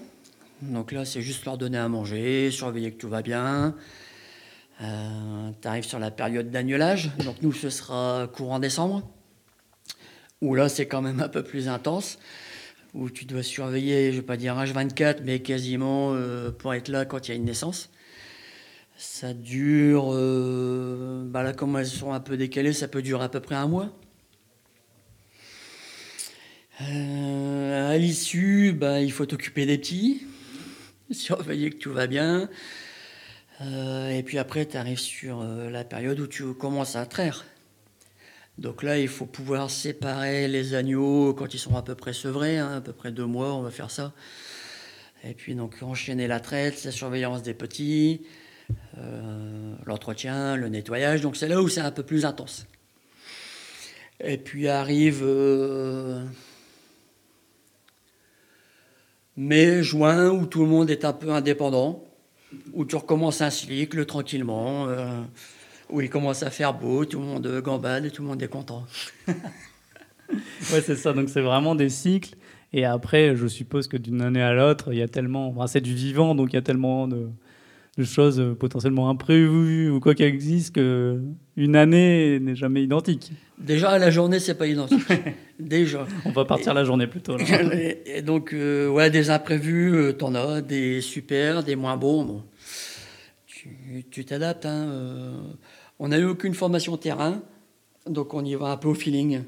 Donc 0.61 0.91
là, 0.91 1.05
c'est 1.05 1.21
juste 1.21 1.45
leur 1.45 1.57
donner 1.57 1.77
à 1.77 1.87
manger, 1.87 2.51
surveiller 2.51 2.91
que 2.91 2.97
tout 2.97 3.09
va 3.09 3.21
bien. 3.21 3.75
tu 4.79 5.67
arrives 5.67 5.85
sur 5.85 5.99
la 5.99 6.11
période 6.11 6.51
d'agnelage. 6.51 7.11
Donc 7.25 7.41
nous, 7.41 7.53
ce 7.53 7.69
sera 7.69 8.29
courant 8.33 8.59
décembre. 8.59 9.03
Où 10.41 10.55
là, 10.55 10.69
c'est 10.69 10.87
quand 10.87 11.01
même 11.01 11.19
un 11.19 11.29
peu 11.29 11.43
plus 11.43 11.67
intense. 11.67 12.17
Où 12.93 13.09
tu 13.09 13.25
dois 13.25 13.43
surveiller, 13.43 14.07
je 14.07 14.17
ne 14.17 14.21
vais 14.21 14.25
pas 14.25 14.37
dire 14.37 14.55
H24, 14.55 15.19
mais 15.23 15.39
quasiment 15.39 16.13
euh, 16.13 16.51
pour 16.51 16.73
être 16.73 16.89
là 16.89 17.05
quand 17.05 17.27
il 17.27 17.31
y 17.31 17.33
a 17.33 17.37
une 17.37 17.45
naissance. 17.45 17.89
Ça 18.97 19.33
dure, 19.33 20.09
euh, 20.13 21.23
bah 21.25 21.41
là, 21.43 21.53
comme 21.53 21.77
elles 21.77 21.87
sont 21.87 22.11
un 22.11 22.19
peu 22.19 22.37
décalées, 22.37 22.73
ça 22.73 22.87
peut 22.87 23.01
durer 23.01 23.23
à 23.23 23.29
peu 23.29 23.39
près 23.39 23.55
un 23.55 23.67
mois. 23.67 23.89
Euh, 26.81 27.91
à 27.91 27.97
l'issue, 27.97 28.73
bah, 28.73 28.99
il 28.99 29.11
faut 29.11 29.25
t'occuper 29.25 29.65
des 29.65 29.77
petits, 29.77 30.25
surveiller 31.13 31.69
que 31.69 31.77
tout 31.77 31.93
va 31.93 32.07
bien. 32.07 32.49
Euh, 33.61 34.09
et 34.09 34.23
puis 34.23 34.37
après, 34.37 34.65
tu 34.65 34.77
arrives 34.77 34.99
sur 34.99 35.41
euh, 35.41 35.69
la 35.69 35.83
période 35.83 36.19
où 36.19 36.27
tu 36.27 36.53
commences 36.53 36.95
à 36.95 37.05
traire. 37.05 37.45
Donc 38.57 38.83
là, 38.83 38.97
il 38.97 39.07
faut 39.07 39.25
pouvoir 39.25 39.69
séparer 39.69 40.47
les 40.47 40.73
agneaux 40.73 41.33
quand 41.33 41.53
ils 41.53 41.59
sont 41.59 41.75
à 41.75 41.81
peu 41.81 41.95
près 41.95 42.13
sevrés, 42.13 42.57
hein, 42.57 42.77
à 42.77 42.81
peu 42.81 42.93
près 42.93 43.11
deux 43.11 43.25
mois, 43.25 43.53
on 43.53 43.61
va 43.61 43.71
faire 43.71 43.91
ça. 43.91 44.13
Et 45.23 45.33
puis 45.33 45.55
donc 45.55 45.77
enchaîner 45.81 46.27
la 46.27 46.39
traite, 46.39 46.83
la 46.83 46.91
surveillance 46.91 47.43
des 47.43 47.53
petits, 47.53 48.21
euh, 48.97 49.73
l'entretien, 49.85 50.55
le 50.55 50.67
nettoyage. 50.67 51.21
Donc 51.21 51.37
c'est 51.37 51.47
là 51.47 51.61
où 51.61 51.69
c'est 51.69 51.81
un 51.81 51.91
peu 51.91 52.03
plus 52.03 52.25
intense. 52.25 52.65
Et 54.23 54.37
puis 54.37 54.67
arrive 54.67 55.23
mai, 59.41 59.83
juin, 59.83 60.29
où 60.29 60.45
tout 60.45 60.61
le 60.61 60.67
monde 60.67 60.89
est 60.89 61.03
un 61.03 61.13
peu 61.13 61.31
indépendant, 61.31 62.03
où 62.73 62.85
tu 62.85 62.95
recommences 62.95 63.41
un 63.41 63.49
cycle 63.49 64.05
tranquillement, 64.05 64.87
euh, 64.87 65.21
où 65.89 66.01
il 66.01 66.09
commence 66.09 66.43
à 66.43 66.49
faire 66.49 66.73
beau, 66.73 67.05
tout 67.05 67.19
le 67.19 67.25
monde 67.25 67.61
gambade 67.61 68.05
et 68.05 68.11
tout 68.11 68.21
le 68.21 68.27
monde 68.29 68.41
est 68.41 68.47
content. 68.47 68.85
ouais, 69.27 70.81
c'est 70.81 70.95
ça. 70.95 71.13
Donc 71.13 71.29
c'est 71.29 71.41
vraiment 71.41 71.75
des 71.75 71.89
cycles. 71.89 72.35
Et 72.73 72.85
après, 72.85 73.35
je 73.35 73.47
suppose 73.47 73.87
que 73.87 73.97
d'une 73.97 74.21
année 74.21 74.41
à 74.41 74.53
l'autre, 74.53 74.93
il 74.93 74.99
y 74.99 75.01
a 75.01 75.07
tellement. 75.07 75.49
Enfin, 75.49 75.67
c'est 75.67 75.81
du 75.81 75.93
vivant, 75.93 76.35
donc 76.35 76.53
il 76.53 76.55
y 76.55 76.59
a 76.59 76.61
tellement 76.61 77.07
de, 77.07 77.27
de 77.97 78.03
choses 78.03 78.39
euh, 78.39 78.55
potentiellement 78.55 79.09
imprévues 79.09 79.89
ou 79.89 79.99
quoi 79.99 80.15
qu'il 80.15 80.25
existe 80.25 80.75
que 80.75 81.21
une 81.57 81.75
année 81.75 82.39
n'est 82.39 82.55
jamais 82.55 82.83
identique. 82.83 83.31
Déjà, 83.61 83.99
la 83.99 84.09
journée, 84.09 84.39
c'est 84.39 84.55
pas 84.55 84.67
identique. 84.67 85.05
Déjà. 85.59 86.07
On 86.25 86.31
va 86.31 86.45
partir 86.45 86.71
et, 86.71 86.75
la 86.75 86.83
journée 86.83 87.05
plutôt. 87.05 87.37
Là. 87.37 87.45
Et 88.05 88.21
donc, 88.21 88.53
euh, 88.53 88.89
ouais, 88.89 89.11
des 89.11 89.29
imprévus, 89.29 89.93
euh, 89.93 90.13
t'en 90.13 90.33
as, 90.33 90.61
des 90.61 91.01
super, 91.01 91.63
des 91.63 91.75
moins 91.75 91.97
bons. 91.97 92.23
Bon. 92.23 92.43
Tu 94.09 94.25
t'adaptes. 94.25 94.65
Hein, 94.65 94.87
euh. 94.89 95.37
On 95.99 96.07
n'a 96.07 96.17
eu 96.17 96.25
aucune 96.25 96.55
formation 96.55 96.97
terrain, 96.97 97.43
donc 98.07 98.33
on 98.33 98.43
y 98.43 98.55
va 98.55 98.71
un 98.71 98.77
peu 98.77 98.87
au 98.87 98.95
feeling. 98.95 99.43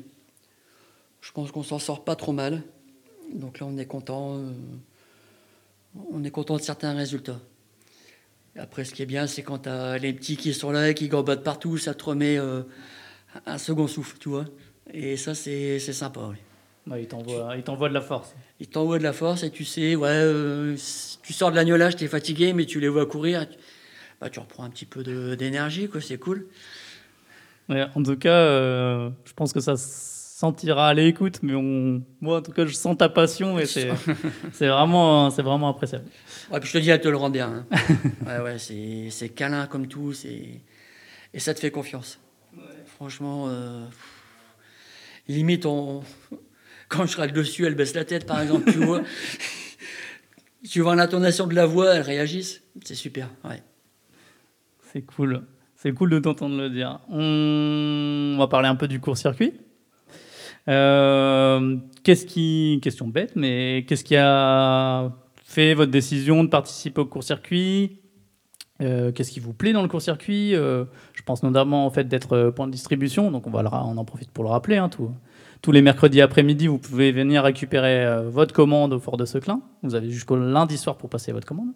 Je 1.22 1.32
pense 1.32 1.52
qu'on 1.52 1.64
s'en 1.64 1.80
sort 1.80 2.04
pas 2.04 2.16
trop 2.16 2.34
mal. 2.34 2.62
Donc 3.34 3.60
là, 3.60 3.66
on 3.68 3.78
est 3.78 3.88
content. 3.88 4.40
On 6.12 6.24
est 6.24 6.30
content 6.30 6.58
de 6.58 6.62
certains 6.62 6.94
résultats. 6.94 7.40
Après, 8.58 8.86
ce 8.86 8.94
qui 8.94 9.02
est 9.02 9.08
bien, 9.08 9.26
c'est 9.26 9.42
quand 9.42 9.60
tu 9.60 9.70
as 9.70 9.98
les 9.98 10.14
petits 10.14 10.38
qui 10.38 10.54
sont 10.54 10.72
là 10.72 10.90
et 10.90 10.94
qui 10.94 11.08
gambadent 11.08 11.44
partout, 11.44 11.78
ça 11.78 11.94
te 11.94 12.04
remet 12.04 12.38
euh, 12.38 12.62
un 13.46 13.58
second 13.58 13.88
souffle, 13.88 14.18
tu 14.20 14.30
vois. 14.30 14.46
Et 14.94 15.18
ça, 15.18 15.34
c'est 15.34 15.80
sympa, 15.80 16.22
oui. 16.30 16.38
Ouais, 16.86 17.04
il 17.04 17.08
t'envoie 17.08 17.90
de 17.90 17.94
la 17.94 18.02
force. 18.02 18.36
Il 18.60 18.68
t'envoie 18.68 18.98
de 18.98 19.04
la 19.04 19.14
force 19.14 19.44
et 19.44 19.50
tu 19.50 19.64
sais, 19.64 19.96
ouais, 19.96 20.10
euh, 20.10 20.76
tu 21.24 21.34
sors 21.34 21.50
de 21.50 21.56
l'agnolage, 21.56 21.96
tu 21.96 22.04
es 22.04 22.08
fatigué, 22.08 22.54
mais 22.54 22.66
tu 22.66 22.80
les 22.80 22.90
vois 22.90 23.06
courir. 23.06 23.50
Tu, 23.50 23.58
bah, 24.20 24.30
tu 24.30 24.40
reprends 24.40 24.66
un 24.66 24.70
petit 24.70 24.86
peu 24.86 25.04
d'énergie, 25.36 25.88
quoi, 25.88 26.02
c'est 26.02 26.18
cool. 26.18 26.48
Ouais, 27.70 27.86
en 27.96 28.04
tout 28.04 28.18
cas, 28.18 28.36
euh, 28.36 29.10
je 29.26 29.34
pense 29.34 29.54
que 29.54 29.62
ça 29.62 29.78
sentira 30.44 30.90
à 30.90 30.94
l'écoute, 30.94 31.40
mais 31.42 31.56
on... 31.56 32.04
moi, 32.20 32.40
en 32.40 32.42
tout 32.42 32.52
cas, 32.52 32.66
je 32.66 32.74
sens 32.74 32.98
ta 32.98 33.08
passion 33.08 33.60
et 33.60 33.66
c'est 33.66 33.88
vraiment, 34.60 35.30
vraiment 35.30 35.70
appréciable. 35.70 36.04
Ouais, 36.52 36.60
puis 36.60 36.68
je 36.68 36.74
te 36.74 36.78
dis, 36.80 36.90
elle 36.90 37.00
te 37.00 37.08
le 37.08 37.16
rend 37.16 37.30
bien. 37.30 37.66
Hein. 37.72 37.78
ouais, 38.28 38.40
ouais, 38.42 39.10
c'est 39.10 39.30
câlin 39.30 39.68
comme 39.68 39.88
tout, 39.88 40.12
et 40.26 41.40
ça 41.40 41.54
te 41.54 41.62
fait 41.62 41.72
confiance. 41.72 42.20
Ouais. 42.58 42.62
Franchement, 42.98 43.46
euh, 43.48 43.86
limite, 45.30 45.66
on... 45.66 46.04
quand 46.90 47.06
je 47.06 47.16
râle 47.16 47.32
dessus, 47.32 47.66
elle 47.66 47.76
baisse 47.76 47.96
la 47.96 48.04
tête, 48.04 48.26
par 48.26 48.42
exemple, 48.42 48.70
tu 48.70 48.80
vois. 48.80 49.02
tu 50.70 50.82
vois 50.82 50.98
l'intonation 50.98 51.48
de 51.48 51.56
la 51.56 51.66
voix, 51.66 51.96
elle 51.96 52.02
réagisse. 52.02 52.64
C'est 52.84 52.96
super, 52.96 53.30
ouais. 53.46 53.64
C'est 54.92 55.04
cool. 55.04 55.44
C'est 55.78 55.94
cool 55.94 56.10
de 56.10 56.20
t'entendre 56.20 56.58
le 56.58 56.70
dire. 56.70 57.00
On 57.08 58.36
va 58.38 58.48
parler 58.48 58.68
un 58.68 58.76
peu 58.76 58.90
du 58.90 59.00
court-circuit. 59.00 59.54
Euh, 60.70 61.78
qu'est-ce 62.04 62.26
qui, 62.26 62.80
question 62.82 63.08
bête, 63.08 63.34
mais 63.36 63.86
qu'est-ce 63.88 64.04
qui 64.04 64.16
a 64.16 65.12
fait 65.44 65.74
votre 65.74 65.92
décision 65.92 66.44
de 66.44 66.50
participer 66.50 67.02
au 67.02 67.06
court-circuit? 67.06 68.00
Euh, 68.82 69.12
Qu'est-ce 69.12 69.32
qui 69.32 69.40
vous 69.40 69.54
plaît 69.54 69.72
dans 69.74 69.82
le 69.82 69.88
court-circuit? 69.88 70.56
Euh, 70.56 70.86
Je 71.14 71.22
pense 71.22 71.44
notamment 71.44 71.86
en 71.86 71.90
fait 71.90 72.08
d'être 72.08 72.50
point 72.56 72.68
de 72.68 72.72
distribution, 72.72 73.30
donc 73.32 73.46
on 73.48 73.52
va 73.52 73.62
le, 73.62 73.70
on 73.70 73.98
en 73.98 74.06
profite 74.06 74.32
pour 74.32 74.44
le 74.44 74.50
rappeler. 74.50 74.78
Hein, 74.78 74.90
tout. 74.90 75.12
Tous 75.64 75.72
les 75.72 75.82
mercredis 75.82 76.20
après-midi, 76.20 76.68
vous 76.68 76.78
pouvez 76.78 77.14
venir 77.14 77.42
récupérer 77.42 78.06
euh, 78.06 78.30
votre 78.30 78.54
commande 78.54 78.92
au 78.92 79.00
Fort 79.00 79.16
de 79.16 79.24
Seclin. 79.24 79.62
Vous 79.82 79.96
avez 79.96 80.10
jusqu'au 80.10 80.36
lundi 80.36 80.78
soir 80.78 80.98
pour 80.98 81.10
passer 81.10 81.32
votre 81.32 81.48
commande. 81.48 81.70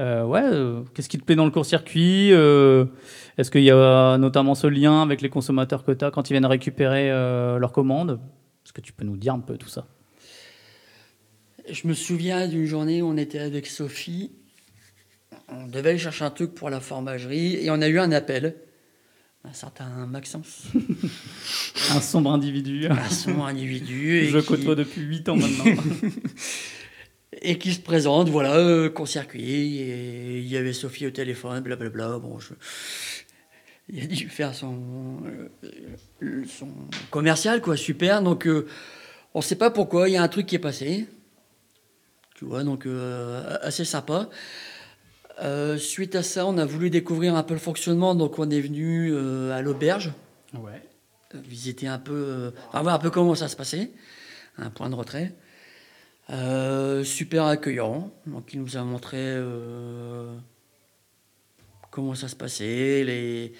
Euh, 0.00 0.24
ouais, 0.24 0.42
euh, 0.42 0.82
qu'est-ce 0.92 1.08
qui 1.08 1.16
te 1.16 1.22
plaît 1.22 1.36
dans 1.36 1.44
le 1.44 1.52
court-circuit 1.52 2.30
Est-ce 2.30 3.50
qu'il 3.52 3.62
y 3.62 3.70
a 3.70 4.18
notamment 4.18 4.56
ce 4.56 4.66
lien 4.66 5.00
avec 5.00 5.20
les 5.20 5.28
consommateurs 5.28 5.84
as 5.88 6.10
quand 6.10 6.28
ils 6.28 6.32
viennent 6.32 6.44
récupérer 6.44 7.10
leur 7.10 7.70
commande? 7.70 8.18
Est-ce 8.66 8.72
que 8.72 8.80
tu 8.80 8.92
peux 8.92 9.04
nous 9.04 9.16
dire 9.16 9.34
un 9.34 9.38
peu 9.38 9.56
tout 9.56 9.68
ça? 9.68 9.86
Je 11.70 11.86
me 11.86 11.94
souviens 11.94 12.48
d'une 12.48 12.66
journée 12.66 13.00
où 13.00 13.06
on 13.06 13.16
était 13.16 13.38
avec 13.38 13.68
Sophie. 13.68 14.32
On 15.46 15.68
devait 15.68 15.90
aller 15.90 15.98
chercher 15.98 16.24
un 16.24 16.30
truc 16.30 16.52
pour 16.52 16.68
la 16.68 16.80
fromagerie 16.80 17.64
et 17.64 17.70
on 17.70 17.80
a 17.80 17.86
eu 17.86 18.00
un 18.00 18.10
appel 18.10 18.56
un 19.44 19.52
certain 19.52 20.06
Maxence. 20.06 20.64
un 21.90 22.00
sombre 22.00 22.32
individu. 22.32 22.86
Un 22.86 23.08
sombre 23.08 23.46
individu. 23.46 24.26
Je 24.28 24.38
côtoie 24.38 24.74
depuis 24.74 25.02
8 25.02 25.28
ans 25.30 25.36
maintenant. 25.36 25.64
et 27.42 27.58
qui 27.58 27.72
se 27.72 27.80
présente, 27.80 28.28
voilà, 28.28 28.56
euh, 28.56 28.90
circuit 29.06 29.78
et 29.78 30.38
il 30.38 30.46
y 30.46 30.56
avait 30.56 30.72
Sophie 30.72 31.06
au 31.06 31.10
téléphone, 31.10 31.62
blablabla. 31.62 32.18
Bon, 32.18 32.38
je... 32.38 32.52
Il 33.92 34.04
a 34.04 34.06
dû 34.06 34.28
faire 34.28 34.54
son, 34.54 35.18
euh, 36.22 36.44
son 36.46 36.68
commercial, 37.10 37.60
quoi, 37.60 37.76
super. 37.76 38.22
Donc, 38.22 38.46
euh, 38.46 38.68
on 39.34 39.40
ne 39.40 39.44
sait 39.44 39.56
pas 39.56 39.70
pourquoi, 39.70 40.08
il 40.08 40.12
y 40.12 40.16
a 40.16 40.22
un 40.22 40.28
truc 40.28 40.46
qui 40.46 40.54
est 40.54 40.60
passé. 40.60 41.08
Tu 42.36 42.44
vois, 42.44 42.62
donc 42.62 42.86
euh, 42.86 43.58
assez 43.62 43.84
sympa. 43.84 44.30
Euh, 45.42 45.78
suite 45.78 46.14
à 46.16 46.22
ça, 46.22 46.46
on 46.46 46.58
a 46.58 46.66
voulu 46.66 46.90
découvrir 46.90 47.34
un 47.34 47.42
peu 47.42 47.54
le 47.54 47.60
fonctionnement, 47.60 48.14
donc 48.14 48.38
on 48.38 48.50
est 48.50 48.60
venu 48.60 49.10
euh, 49.12 49.56
à 49.56 49.62
l'auberge. 49.62 50.12
Ouais. 50.54 50.82
Visiter 51.34 51.86
un 51.86 51.98
peu, 51.98 52.12
euh, 52.12 52.50
voir 52.72 52.94
un 52.94 52.98
peu 52.98 53.10
comment 53.10 53.34
ça 53.34 53.48
se 53.48 53.56
passait, 53.56 53.90
un 54.58 54.68
point 54.68 54.90
de 54.90 54.94
retrait. 54.94 55.32
super 57.04 57.44
accueillant, 57.44 58.12
donc 58.26 58.52
il 58.52 58.60
nous 58.60 58.76
a 58.76 58.82
montré 58.82 59.36
comment 61.90 62.14
ça 62.14 62.28
se 62.28 62.36
passait, 62.36 63.04
les, 63.04 63.52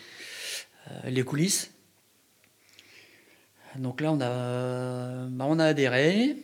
les 1.04 1.22
coulisses. 1.22 1.72
Donc 3.76 4.00
là, 4.00 4.12
on 4.12 4.20
a, 4.20 5.26
bah, 5.28 5.46
on 5.48 5.58
a 5.58 5.64
adhéré. 5.64 6.36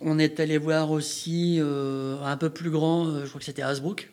On 0.00 0.18
est 0.18 0.40
allé 0.40 0.58
voir 0.58 0.90
aussi 0.90 1.60
un 1.62 2.36
peu 2.36 2.50
plus 2.50 2.70
grand, 2.70 3.20
je 3.24 3.28
crois 3.28 3.38
que 3.38 3.44
c'était 3.44 3.62
Hasbrook 3.62 4.11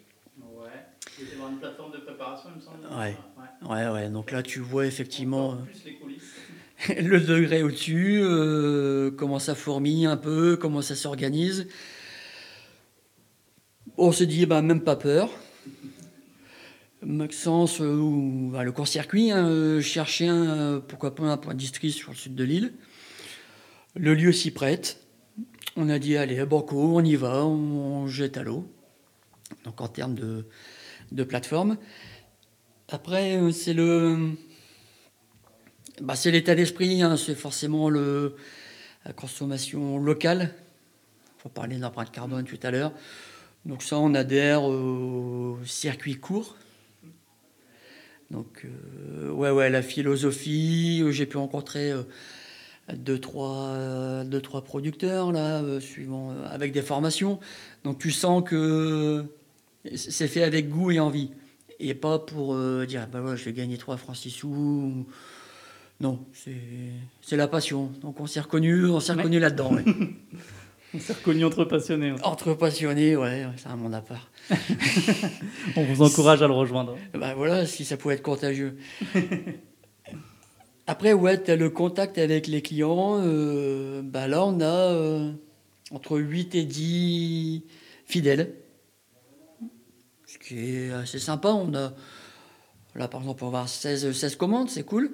une 1.52 1.60
plateforme 1.60 1.92
de 1.92 1.98
préparation, 1.98 2.50
il 2.54 2.58
me 2.58 2.62
semble. 2.62 2.86
Ouais. 2.98 3.18
ouais. 3.70 3.90
Ouais, 3.90 4.10
Donc 4.10 4.32
là, 4.32 4.44
tu 4.44 4.60
vois 4.60 4.86
effectivement 4.86 5.58
plus 5.58 5.86
les 5.86 5.96
coulisses. 5.96 6.36
le 6.98 7.20
degré 7.20 7.62
au-dessus, 7.62 8.20
euh, 8.22 9.12
comment 9.12 9.40
ça 9.40 9.56
fourmille 9.56 10.06
un 10.06 10.18
peu, 10.18 10.56
comment 10.56 10.82
ça 10.82 10.96
s'organise. 10.96 11.68
On 13.98 14.12
se 14.12 14.24
dit, 14.24 14.46
bah, 14.46 14.62
même 14.62 14.82
pas 14.82 14.96
peur. 14.96 15.30
Maxence, 17.02 17.82
euh, 17.82 17.96
ou 17.96 18.50
bah, 18.54 18.64
le 18.64 18.72
court-circuit, 18.72 19.32
hein, 19.32 19.48
euh, 19.48 19.82
chercher 19.82 20.28
un, 20.28 20.82
pourquoi 20.86 21.16
pas 21.16 21.24
un 21.24 21.38
point 21.38 21.54
de 21.54 21.62
sur 21.62 22.12
le 22.12 22.16
sud 22.16 22.36
de 22.36 22.44
l'île. 22.44 22.74
Le 23.96 24.14
lieu 24.14 24.32
s'y 24.32 24.52
prête. 24.52 25.02
On 25.76 25.90
a 25.90 26.00
dit, 26.00 26.16
allez, 26.16 26.46
banco, 26.46 26.78
on 26.78 27.04
y 27.04 27.16
va, 27.16 27.46
on 27.46 28.08
jette 28.08 28.38
à 28.38 28.44
l'eau. 28.44 28.66
Donc 29.66 29.82
en 29.82 29.88
termes 29.88 30.16
de, 30.16 30.46
de 31.12 31.24
plateforme. 31.24 31.78
Après, 32.88 33.38
euh, 33.38 33.52
c'est 33.52 33.74
le, 33.74 34.32
bah, 36.02 36.16
c'est 36.16 36.32
l'état 36.32 36.56
d'esprit, 36.56 37.02
hein, 37.02 37.18
c'est 37.18 37.36
forcément 37.36 37.90
le, 37.90 38.36
la 39.06 39.14
consommation 39.14 39.98
locale. 39.98 40.54
On 41.46 41.50
parler 41.50 41.78
d'empreinte 41.78 42.12
carbone 42.12 42.46
tout 42.46 42.60
à 42.64 42.72
l'heure. 42.72 42.92
Donc 43.66 43.84
ça, 43.84 43.98
on 43.98 44.14
adhère 44.14 44.64
au 44.64 45.58
circuit 45.66 46.16
court. 46.16 46.58
Donc, 48.32 48.66
euh, 48.66 49.32
ouais, 49.32 49.50
ouais, 49.50 49.70
la 49.70 49.82
philosophie, 49.82 51.02
euh, 51.02 51.12
j'ai 51.12 51.26
pu 51.26 51.38
rencontrer 51.38 51.94
deux, 52.94 53.20
trois, 53.20 54.24
deux, 54.26 54.42
trois 54.42 54.64
producteurs, 54.64 55.32
là, 55.32 55.80
suivant, 55.80 56.34
avec 56.50 56.72
des 56.72 56.82
formations. 56.82 57.40
Donc 57.84 58.00
tu 58.00 58.12
sens 58.12 58.44
que 58.44 59.26
c'est 59.96 60.28
fait 60.28 60.44
avec 60.44 60.70
goût 60.70 60.92
et 60.92 61.00
envie. 61.00 61.32
Et 61.80 61.94
pas 61.94 62.20
pour 62.20 62.56
euh, 62.56 62.86
dire, 62.86 63.08
bah 63.12 63.22
ouais, 63.22 63.38
je 63.38 63.46
vais 63.46 63.54
gagner 63.54 63.78
3 63.78 63.98
francs 63.98 64.16
6 64.16 64.30
sous. 64.30 65.06
Non, 66.02 66.20
c'est 66.34 67.36
la 67.36 67.48
passion. 67.48 67.92
Donc 68.02 68.20
on 68.20 68.26
s'est 68.26 68.40
reconnu, 68.40 68.86
on 68.86 69.00
s'est 69.00 69.14
reconnu 69.14 69.40
là-dedans. 69.40 69.72
on 70.94 71.00
s'est 71.00 71.14
reconnu 71.14 71.46
entre 71.46 71.66
passionnés. 71.66 72.14
Entre 72.24 72.54
passionnés, 72.54 73.16
ouais, 73.16 73.46
c'est 73.58 73.68
un 73.68 73.76
monde 73.76 73.96
à 73.96 74.02
part. 74.02 74.30
on 75.76 75.84
vous 75.84 76.02
encourage 76.02 76.42
à 76.42 76.48
le 76.48 76.54
rejoindre. 76.54 76.98
Bah 77.14 77.34
voilà, 77.36 77.66
si 77.66 77.86
ça 77.86 77.98
pouvait 77.98 78.16
être 78.16 78.22
contagieux. 78.22 78.78
Après, 80.88 81.14
ouais, 81.14 81.42
tu 81.42 81.52
as 81.52 81.56
le 81.56 81.70
contact 81.70 82.18
avec 82.18 82.48
les 82.48 82.62
clients. 82.62 83.22
Euh, 83.24 84.02
bah 84.02 84.28
là, 84.28 84.44
on 84.44 84.60
a 84.60 84.66
euh, 84.66 85.32
entre 85.92 86.18
8 86.18 86.56
et 86.56 86.64
10 86.64 87.64
fidèles 88.06 88.56
qui 90.50 90.76
est 90.76 90.92
assez 90.92 91.20
sympa. 91.20 91.50
On 91.50 91.74
a, 91.76 91.94
là, 92.96 93.08
par 93.08 93.22
exemple, 93.22 93.44
on 93.44 93.50
va 93.50 93.60
avoir 93.60 93.70
16, 93.70 94.12
16 94.12 94.36
commandes, 94.36 94.70
c'est 94.70 94.84
cool. 94.84 95.12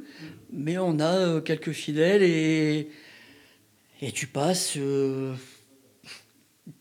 Mais 0.52 0.78
on 0.78 1.00
a 1.00 1.14
euh, 1.14 1.42
quelques 1.42 1.72
fidèles 1.72 2.24
et, 2.24 2.90
et 4.02 4.12
tu 4.12 4.28
passes 4.28 4.78
euh, 4.78 5.34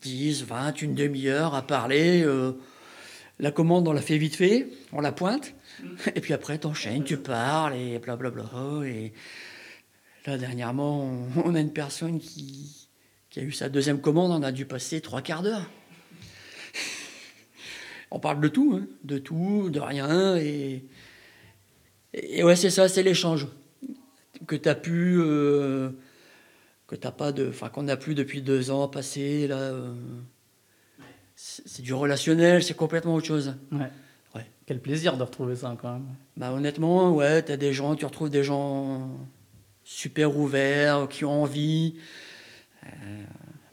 10, 0.01 0.43
20, 0.45 0.81
une 0.81 0.95
demi-heure 0.95 1.53
à 1.53 1.61
parler. 1.61 2.23
euh, 2.23 2.53
la 3.37 3.51
commande, 3.51 3.85
on 3.89 3.91
la 3.91 4.01
fait 4.01 4.17
vite 4.17 4.37
fait, 4.37 4.69
on 4.93 5.01
la 5.01 5.11
pointe. 5.11 5.53
Et 6.15 6.21
puis 6.21 6.31
après, 6.31 6.57
t'enchaînes, 6.57 7.03
tu 7.03 7.17
parles 7.17 7.75
et 7.75 7.99
blablabla. 7.99 8.45
Et 8.85 9.11
là, 10.25 10.37
dernièrement, 10.37 11.03
on, 11.03 11.27
on 11.43 11.55
a 11.55 11.59
une 11.59 11.73
personne 11.73 12.19
qui, 12.19 12.87
qui 13.29 13.41
a 13.41 13.43
eu 13.43 13.51
sa 13.51 13.67
deuxième 13.67 13.99
commande, 13.99 14.31
on 14.31 14.41
a 14.41 14.53
dû 14.53 14.65
passer 14.65 15.01
trois 15.01 15.21
quarts 15.21 15.43
d'heure. 15.43 15.69
On 18.11 18.19
parle 18.19 18.39
de 18.39 18.47
tout, 18.47 18.79
hein, 18.79 18.87
de 19.03 19.17
tout, 19.17 19.69
de 19.69 19.79
rien. 19.79 20.37
Et, 20.37 20.85
et 22.13 22.43
ouais, 22.43 22.55
c'est 22.55 22.69
ça, 22.69 22.87
c'est 22.87 23.03
l'échange 23.03 23.47
que 24.47 24.55
tu 24.55 24.69
as 24.69 24.75
pu, 24.75 25.17
euh, 25.19 25.89
que 26.87 26.95
t'as 26.95 27.11
pas 27.11 27.31
de, 27.31 27.49
enfin 27.49 27.69
qu'on 27.69 27.83
n'a 27.83 27.97
plus 27.97 28.15
depuis 28.15 28.41
deux 28.41 28.69
ans 28.69 28.87
passé 28.87 29.47
là. 29.47 29.57
euh, 29.57 29.93
c'est 31.35 31.67
c'est 31.67 31.81
du 31.81 31.93
relationnel, 31.93 32.63
c'est 32.63 32.75
complètement 32.75 33.15
autre 33.15 33.27
chose. 33.27 33.55
Ouais. 33.71 33.89
Ouais. 34.35 34.45
Quel 34.65 34.79
plaisir 34.79 35.17
de 35.17 35.23
retrouver 35.23 35.55
ça 35.55 35.75
quand 35.81 35.93
même. 35.93 36.05
Bah 36.37 36.51
honnêtement, 36.51 37.13
ouais, 37.13 37.41
t'as 37.41 37.57
des 37.57 37.73
gens, 37.73 37.95
tu 37.95 38.05
retrouves 38.05 38.29
des 38.29 38.43
gens 38.43 39.09
super 39.83 40.37
ouverts, 40.37 41.07
qui 41.09 41.25
ont 41.25 41.43
envie, 41.43 41.95
euh, 42.85 43.23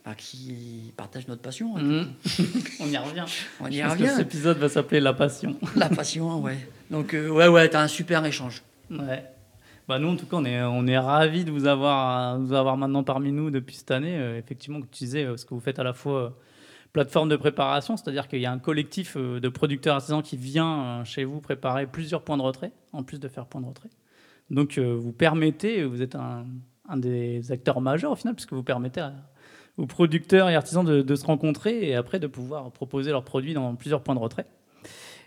bah, 0.04 0.14
qui 0.16 0.92
partagent 0.96 1.28
notre 1.28 1.42
passion. 1.42 1.76
hein. 1.76 1.82
Mhm. 1.82 2.06
On 2.80 2.86
y 2.86 2.96
revient. 2.96 3.24
On 3.60 3.66
y 3.68 3.74
Je 3.76 3.82
pense 3.82 3.92
que 3.94 3.98
revient. 4.02 4.08
cet 4.16 4.26
épisode 4.26 4.58
va 4.58 4.68
s'appeler 4.68 5.00
La 5.00 5.12
Passion. 5.14 5.56
La 5.76 5.88
passion, 5.88 6.40
ouais. 6.42 6.58
Donc 6.90 7.14
euh, 7.14 7.28
ouais, 7.30 7.48
ouais, 7.48 7.68
t'as 7.68 7.82
un 7.82 7.88
super 7.88 8.24
échange. 8.24 8.62
Ouais. 8.90 9.24
Bah 9.88 9.98
nous, 9.98 10.08
en 10.08 10.16
tout 10.16 10.26
cas, 10.26 10.36
on 10.36 10.44
est, 10.44 10.62
on 10.62 10.86
est 10.86 10.98
ravis 10.98 11.44
de 11.44 11.50
vous 11.50 11.66
avoir, 11.66 12.38
de 12.38 12.44
vous 12.44 12.52
avoir 12.52 12.76
maintenant 12.76 13.02
parmi 13.02 13.32
nous 13.32 13.50
depuis 13.50 13.74
cette 13.76 13.90
année. 13.90 14.16
Euh, 14.16 14.38
effectivement, 14.38 14.78
comme 14.80 14.88
tu 14.90 15.04
disais, 15.04 15.24
euh, 15.24 15.36
ce 15.36 15.44
que 15.44 15.54
vous 15.54 15.60
faites 15.60 15.78
à 15.78 15.82
la 15.82 15.92
fois 15.92 16.20
euh, 16.22 16.30
plateforme 16.92 17.28
de 17.28 17.36
préparation, 17.36 17.96
c'est-à-dire 17.96 18.28
qu'il 18.28 18.40
y 18.40 18.46
a 18.46 18.52
un 18.52 18.58
collectif 18.58 19.16
de 19.16 19.48
producteurs 19.48 19.94
artisans 19.96 20.22
qui 20.22 20.36
vient 20.36 21.02
chez 21.04 21.24
vous 21.24 21.40
préparer 21.40 21.86
plusieurs 21.86 22.22
points 22.22 22.36
de 22.36 22.42
retrait, 22.42 22.70
en 22.92 23.02
plus 23.02 23.18
de 23.18 23.28
faire 23.28 23.46
point 23.46 23.60
de 23.62 23.66
retrait. 23.66 23.88
Donc, 24.50 24.78
vous 24.78 25.12
permettez, 25.12 25.84
vous 25.84 26.02
êtes 26.02 26.14
un, 26.16 26.44
un 26.88 26.96
des 26.98 27.50
acteurs 27.50 27.80
majeurs 27.80 28.12
au 28.12 28.16
final, 28.16 28.34
puisque 28.34 28.52
vous 28.52 28.62
permettez 28.62 29.00
à- 29.00 29.14
aux 29.78 29.86
producteurs 29.86 30.48
et 30.48 30.54
artisans 30.54 30.84
de, 30.84 31.14
se 31.14 31.24
rencontrer 31.24 31.88
et 31.88 31.94
après 31.94 32.18
de 32.18 32.26
pouvoir 32.26 32.70
proposer 32.72 33.10
leurs 33.10 33.24
produits 33.24 33.54
dans 33.54 33.74
plusieurs 33.74 34.02
points 34.02 34.14
de 34.14 34.20
retrait. 34.20 34.46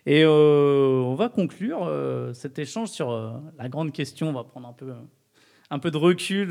Et 0.06 0.24
euh, 0.24 1.02
on 1.04 1.16
va 1.16 1.30
conclure 1.30 1.86
euh, 1.86 2.32
cet 2.34 2.60
échange 2.60 2.90
sur 2.90 3.10
euh, 3.12 3.32
la 3.58 3.70
grande 3.70 3.92
question. 3.92 4.30
On 4.30 4.34
va 4.34 4.44
prendre 4.44 4.68
un 4.68 4.74
peu, 4.74 4.94
un 5.72 5.80
peu 5.80 5.90
de 5.90 5.98
recul 5.98 6.50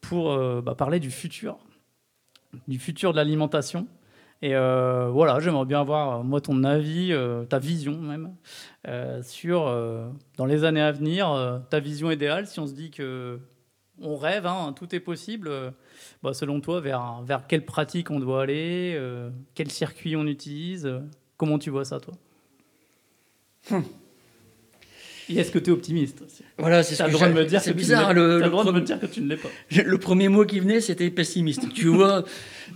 pour 0.00 0.36
bah, 0.62 0.74
parler 0.74 0.98
du 1.00 1.10
futur, 1.10 1.58
du 2.66 2.78
futur 2.78 3.12
de 3.12 3.16
l'alimentation. 3.16 3.86
Et 4.40 4.54
voilà, 4.54 5.38
j'aimerais 5.40 5.64
bien 5.64 5.80
avoir, 5.80 6.22
moi, 6.24 6.40
ton 6.40 6.64
avis, 6.64 7.12
ta 7.48 7.58
vision 7.58 7.98
même, 7.98 8.34
sur, 9.22 9.64
dans 10.36 10.46
les 10.46 10.64
années 10.64 10.80
à 10.80 10.92
venir, 10.92 11.62
ta 11.70 11.80
vision 11.80 12.10
idéale, 12.10 12.46
si 12.46 12.60
on 12.60 12.66
se 12.66 12.72
dit 12.72 12.90
que 12.90 13.40
on 14.00 14.16
rêve, 14.16 14.46
hein, 14.46 14.74
tout 14.76 14.94
est 14.94 15.00
possible, 15.00 15.48
euh, 15.48 15.70
bah, 16.22 16.34
selon 16.34 16.60
toi, 16.60 16.80
vers, 16.80 17.22
vers 17.22 17.46
quelle 17.46 17.64
pratique 17.64 18.10
on 18.10 18.20
doit 18.20 18.42
aller, 18.42 18.94
euh, 18.96 19.30
quel 19.54 19.70
circuit 19.70 20.16
on 20.16 20.26
utilise, 20.26 20.86
euh, 20.86 21.00
comment 21.36 21.58
tu 21.58 21.70
vois 21.70 21.84
ça, 21.84 22.00
toi? 22.00 22.14
Et 25.30 25.36
est-ce 25.36 25.50
que 25.50 25.58
tu 25.58 25.68
es 25.68 25.72
optimiste 25.72 26.22
Voilà, 26.56 26.82
c'est 26.82 26.94
ce 26.94 27.02
que 27.02 27.08
le 27.08 27.12
droit 27.12 27.28
de 27.28 27.34
me 27.34 27.44
dire 27.44 27.60
C'est 27.60 27.74
bizarre, 27.74 28.14
le, 28.14 28.40
droit 28.40 28.64
de 28.64 28.70
me 28.70 28.80
dire 28.80 28.98
que 28.98 29.06
tu 29.06 29.20
ne 29.20 29.28
l'es 29.28 29.36
pas. 29.36 29.50
le 29.84 29.98
premier 29.98 30.28
mot 30.28 30.46
qui 30.46 30.58
venait, 30.58 30.80
c'était 30.80 31.10
pessimiste. 31.10 31.70
tu 31.74 31.88
vois, 31.88 32.24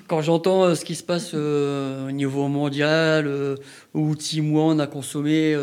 quand 0.07 0.21
j'entends 0.21 0.75
ce 0.75 0.85
qui 0.85 0.95
se 0.95 1.03
passe 1.03 1.31
euh, 1.35 2.09
au 2.09 2.11
niveau 2.11 2.49
mondial, 2.49 3.57
où 3.95 4.15
six 4.19 4.43
mois 4.43 4.65
on 4.65 4.79
a 4.81 4.87
consommé 4.87 5.57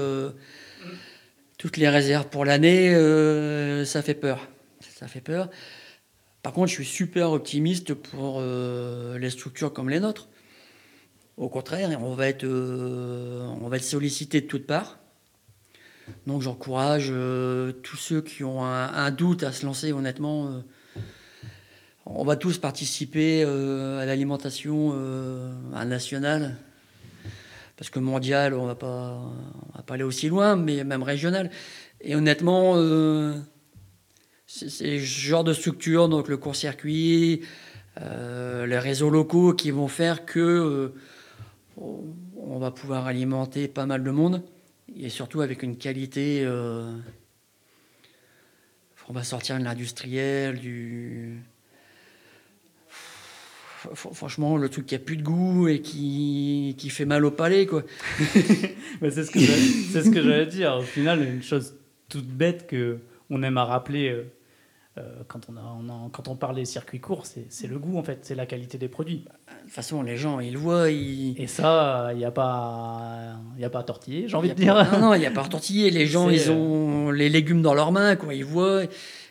toutes 1.60 1.78
les 1.78 1.90
réserves 1.90 2.28
pour 2.30 2.44
l'année, 2.44 2.96
ça 3.86 4.02
fait 4.02 4.16
peur. 4.16 4.48
Ça 5.00 5.08
fait 5.08 5.22
peur. 5.22 5.50
Par 6.44 6.52
contre, 6.52 6.68
je 6.68 6.74
suis 6.74 6.86
super 6.86 7.32
optimiste 7.32 7.94
pour 7.94 8.40
euh, 8.42 9.18
les 9.18 9.30
structures 9.30 9.72
comme 9.72 9.90
les 9.90 10.02
nôtres. 10.02 10.28
Au 11.38 11.48
contraire, 11.48 11.90
on 12.02 12.16
va 12.16 12.28
être, 12.28 12.44
euh, 12.44 13.48
on 13.62 13.70
va 13.70 13.78
être 13.78 13.84
sollicité 13.84 14.42
de 14.42 14.48
toutes 14.48 14.68
parts. 14.68 15.00
Donc 16.28 16.42
j'encourage 16.42 17.08
euh, 17.12 17.72
tous 17.72 17.96
ceux 17.96 18.22
qui 18.22 18.44
ont 18.44 18.66
un, 18.66 19.12
doute 19.12 19.44
à 19.44 19.54
se 19.54 19.66
lancer, 19.66 19.94
honnêtement. 19.94 20.64
on 22.06 22.26
va 22.26 22.36
tous 22.36 22.58
participer 22.58 23.44
à 23.44 24.06
l'alimentation 24.06 24.94
nationale. 25.86 26.58
Parce 27.78 27.90
que 27.90 28.00
mondial, 28.00 28.54
on 28.54 28.64
on 28.64 28.68
va 28.68 28.76
pas 28.76 29.94
aller 29.94 30.04
aussi 30.04 30.28
loin, 30.28 30.58
mais 30.58 30.84
même 30.84 31.04
régional. 31.04 31.52
Et 32.02 32.18
honnêtement, 32.18 32.76
c'est 34.52 34.68
ce 34.70 34.98
genre 34.98 35.44
de 35.44 35.54
structure, 35.54 36.10
donc 36.10 36.28
le 36.28 36.36
court-circuit, 36.38 37.42
euh, 38.02 38.66
les 38.66 38.80
réseaux 38.80 39.12
locaux 39.12 39.54
qui 39.54 39.70
vont 39.70 39.88
faire 39.88 40.26
que 40.26 40.40
euh, 40.40 40.94
on- 41.78 42.58
va 42.60 42.72
pouvoir 42.72 43.06
alimenter 43.08 43.68
pas 43.70 43.86
mal 43.86 44.04
de 44.04 44.10
monde 44.12 44.44
et 45.00 45.08
surtout 45.10 45.40
avec 45.42 45.62
une 45.64 45.78
qualité. 45.78 46.42
euh, 46.44 46.92
on 49.08 49.14
va 49.14 49.24
sortir 49.24 49.58
de 49.58 49.64
l'industriel, 49.64 50.60
du. 50.60 51.40
Fr- 52.92 54.14
Franchement, 54.14 54.58
le 54.58 54.68
truc 54.70 54.86
qui 54.88 54.96
a 54.96 55.00
plus 55.00 55.16
de 55.18 55.24
goût 55.24 55.68
et 55.68 55.82
qui, 55.82 56.76
qui 56.78 56.90
fait 56.90 57.06
mal 57.06 57.24
au 57.26 57.32
palais, 57.32 57.66
quoi. 57.66 57.84
C'est 59.02 59.24
ce 59.24 59.32
que 59.32 59.40
j'allais- 60.22 60.46
dire. 60.48 60.76
Au 60.76 60.82
final, 60.84 61.24
une 61.24 61.42
chose 61.44 61.76
toute 62.10 62.28
bête 62.28 62.68
que 62.68 62.98
on 63.30 63.42
aime 63.42 63.58
à 63.58 63.64
rappeler 63.66 64.26
quand 65.28 65.42
on 65.50 65.58
a, 65.58 65.62
on 65.80 65.90
a- 65.90 66.10
quand 66.12 66.28
on 66.28 66.36
parle 66.36 66.56
des 66.56 66.66
circuits 66.66 67.00
courts, 67.00 67.26
c'est 67.26 67.68
le 67.68 67.78
goût 67.80 67.98
en 67.98 68.04
fait, 68.04 68.20
c'est 68.24 68.36
la 68.36 68.46
qualité 68.46 68.78
des 68.78 68.88
produits. 68.88 69.26
De 69.26 69.62
toute 69.64 69.72
façon, 69.72 70.02
les 70.02 70.18
gens, 70.18 70.40
ils 70.40 70.54
le 70.54 70.60
voient, 70.60 70.90
ils. 70.90 71.40
Et 71.40 71.48
ça, 71.48 72.10
il 72.14 72.18
n'y 72.18 72.26
a 72.26 72.32
pas, 72.32 73.36
il 73.58 73.62
y 73.62 73.66
a 73.66 73.70
pas 73.70 73.80
à 73.80 73.84
tortiller, 73.84 74.28
j'ai 74.28 74.36
envie 74.38 74.50
de 74.50 74.54
dire. 74.56 74.74
pas- 74.74 74.98
Non, 75.00 75.14
il 75.14 75.20
n'y 75.20 75.26
a 75.26 75.32
pas 75.32 75.42
à 75.42 75.44
retortiller. 75.44 75.90
Les 75.92 76.06
gens, 76.08 76.30
ils 76.30 76.52
ont 76.52 77.12
les 77.12 77.30
légumes 77.30 77.62
dans 77.62 77.74
leurs 77.74 77.92
mains, 77.92 78.16
quoi. 78.16 78.34
Ils 78.34 78.46
voient. 78.46 78.84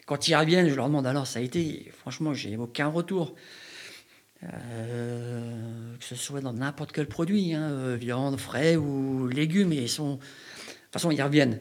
Quand 0.07 0.27
ils 0.29 0.35
reviennent, 0.35 0.69
je 0.69 0.75
leur 0.75 0.87
demande 0.87 1.07
alors, 1.07 1.27
ça 1.27 1.39
a 1.39 1.43
été. 1.43 1.91
Franchement, 1.99 2.33
j'ai 2.35 2.57
aucun 2.57 2.89
retour. 2.89 3.35
Euh, 4.45 5.97
que 5.99 6.05
ce 6.05 6.15
soit 6.15 6.41
dans 6.41 6.53
n'importe 6.53 6.93
quel 6.93 7.07
produit, 7.07 7.55
hein, 7.55 7.71
euh, 7.71 7.97
viande, 7.99 8.39
frais 8.39 8.77
ou 8.77 9.27
légumes, 9.27 9.73
et 9.73 9.77
ils 9.83 9.89
sont. 9.89 10.15
De 10.15 10.19
toute 10.21 10.93
façon, 10.93 11.11
ils 11.11 11.23
reviennent. 11.23 11.59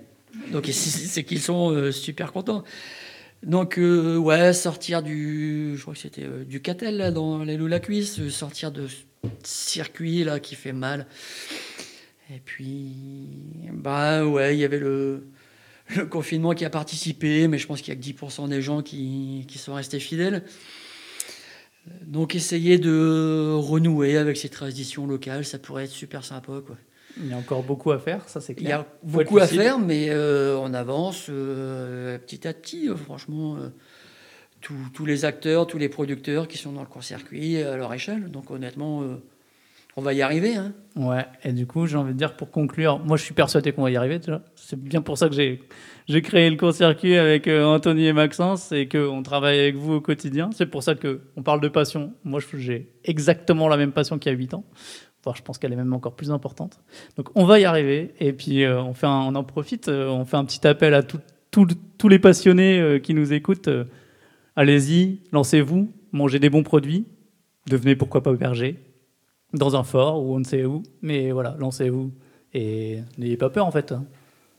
Donc, 0.52 0.67
c'est 0.72 1.24
qu'ils 1.24 1.41
sont 1.41 1.72
euh, 1.72 1.91
super 1.91 2.32
contents. 2.32 2.63
Donc, 3.43 3.78
euh, 3.78 4.17
ouais, 4.17 4.54
sortir 4.54 5.04
du. 5.04 5.76
Je 5.76 5.82
crois 5.82 5.93
que 5.93 6.00
c'était 6.00 6.26
euh, 6.26 6.43
du 6.43 6.62
catel, 6.62 6.97
là, 6.97 7.12
dans 7.12 7.43
les 7.43 7.58
loups 7.58 7.67
la 7.67 7.80
cuisse, 7.80 8.19
euh, 8.19 8.30
sortir 8.30 8.71
de 8.71 8.88
ce 8.88 8.95
circuit, 9.43 10.23
là, 10.23 10.39
qui 10.39 10.56
fait 10.56 10.73
mal. 10.73 11.08
Et 12.34 12.39
puis, 12.43 13.30
bah 13.71 14.26
ouais, 14.26 14.56
il 14.56 14.60
y 14.60 14.65
avait 14.65 14.80
le, 14.80 15.28
le 15.95 16.06
confinement 16.06 16.54
qui 16.54 16.65
a 16.65 16.69
participé, 16.69 17.47
mais 17.47 17.58
je 17.58 17.67
pense 17.67 17.82
qu'il 17.82 17.93
y 17.93 17.97
a 17.97 18.00
que 18.00 18.06
10% 18.06 18.50
des 18.50 18.62
gens 18.62 18.82
qui, 18.82 19.45
qui 19.47 19.58
sont 19.58 19.76
restés 19.76 20.00
fidèles. 20.00 20.43
Donc 22.02 22.36
essayer 22.36 22.78
de 22.78 23.54
renouer 23.56 24.17
avec 24.17 24.36
ces 24.36 24.50
traditions 24.50 25.08
locales, 25.08 25.45
ça 25.45 25.58
pourrait 25.58 25.86
être 25.86 25.91
super 25.91 26.26
sympa. 26.26 26.62
Quoi. 26.65 26.78
Il 27.19 27.27
y 27.30 27.34
a 27.34 27.38
encore 27.38 27.63
beaucoup 27.63 27.91
à 27.91 27.99
faire, 27.99 28.27
ça 28.30 28.41
c'est 28.41 28.53
Il 28.53 28.62
y 28.62 28.65
clair. 28.65 28.82
a 28.82 28.86
beaucoup 29.03 29.38
à 29.39 29.47
faire, 29.47 29.80
mais 29.80 30.10
euh, 30.10 30.58
on 30.58 30.73
avance 30.73 31.27
euh, 31.30 32.17
petit 32.19 32.47
à 32.47 32.53
petit, 32.53 32.89
euh, 32.89 32.95
franchement. 32.95 33.58
tous- 34.62 35.06
les 35.06 35.23
acteurs, 35.25 35.67
tous 35.67 35.77
les 35.77 35.88
producteurs 35.89 36.47
qui 36.47 36.58
sont 36.58 36.71
dans 36.73 36.82
le 36.82 36.88
court-circuit 36.88 37.62
à 37.62 37.77
leur 37.77 37.93
échelle. 37.93 38.30
Donc 38.32 38.51
honnêtement, 38.51 39.03
on 39.97 40.01
va 40.03 40.13
y 40.13 40.21
arriver. 40.21 40.55
Hein. 40.55 40.73
Ouais, 40.95 41.25
et 41.43 41.51
du 41.51 41.65
coup, 41.65 41.88
j'ai 41.88 41.97
envie 41.97 42.13
de 42.13 42.17
dire 42.17 42.38
pour 42.38 42.51
conclure, 42.51 42.99
moi 42.99 43.17
je 43.17 43.23
suis 43.23 43.33
persuadé 43.33 43.71
qu'on 43.71 43.81
va 43.81 43.89
y 43.89 43.97
arriver 43.97 44.19
déjà. 44.19 44.43
C'est 44.55 44.79
bien 44.79 45.01
pour 45.01 45.17
ça 45.17 45.27
que 45.27 45.33
j'ai 45.33 46.21
créé 46.21 46.49
le 46.51 46.55
court-circuit 46.55 47.17
avec 47.17 47.47
euh, 47.47 47.65
Anthony 47.65 48.05
et 48.05 48.13
Maxence 48.13 48.71
et 48.71 48.88
qu'on 48.88 49.23
travaille 49.23 49.60
avec 49.60 49.75
vous 49.75 49.93
au 49.93 50.01
quotidien. 50.01 50.51
C'est 50.53 50.67
pour 50.67 50.83
ça 50.83 50.93
qu'on 50.93 51.41
parle 51.41 51.62
de 51.62 51.67
passion. 51.67 52.13
Moi, 52.23 52.39
j'ai 52.53 52.93
exactement 53.03 53.67
la 53.67 53.75
même 53.75 53.91
passion 53.91 54.19
qu'il 54.19 54.31
y 54.31 54.36
a 54.36 54.38
8 54.38 54.53
ans. 54.53 54.63
Je 55.36 55.41
pense 55.41 55.57
qu'elle 55.57 55.73
est 55.73 55.77
même 55.77 55.91
encore 55.91 56.15
plus 56.15 56.31
importante. 56.31 56.79
Donc, 57.17 57.27
on 57.36 57.43
va 57.43 57.60
y 57.60 57.65
arriver. 57.65 58.13
Et 58.21 58.31
puis, 58.31 58.63
euh, 58.63 58.81
on, 58.81 59.36
en 59.36 59.43
profite. 59.43 59.89
euh, 59.89 60.07
on 60.07 60.23
fait 60.23 60.38
un 60.38 60.45
petit 60.45 60.65
appel 60.65 60.93
à 60.93 61.03
tous 61.03 62.07
les 62.07 62.19
passionnés 62.19 63.01
qui 63.03 63.13
nous 63.13 63.33
écoutent. 63.33 63.67
Allez-y, 64.55 65.19
lancez-vous, 65.33 65.91
mangez 66.13 66.39
des 66.39 66.49
bons 66.49 66.63
produits. 66.63 67.07
Devenez 67.67 67.97
pourquoi 67.97 68.23
pas 68.23 68.31
berger 68.31 68.87
dans 69.53 69.75
un 69.75 69.83
fort 69.83 70.23
ou 70.23 70.36
on 70.36 70.39
ne 70.39 70.45
sait 70.45 70.65
où. 70.65 70.83
Mais 71.01 71.31
voilà, 71.31 71.55
lancez-vous. 71.60 72.12
Et 72.53 72.99
n'ayez 73.17 73.38
pas 73.38 73.49
peur 73.49 73.65
en 73.65 73.71
fait. 73.71 73.93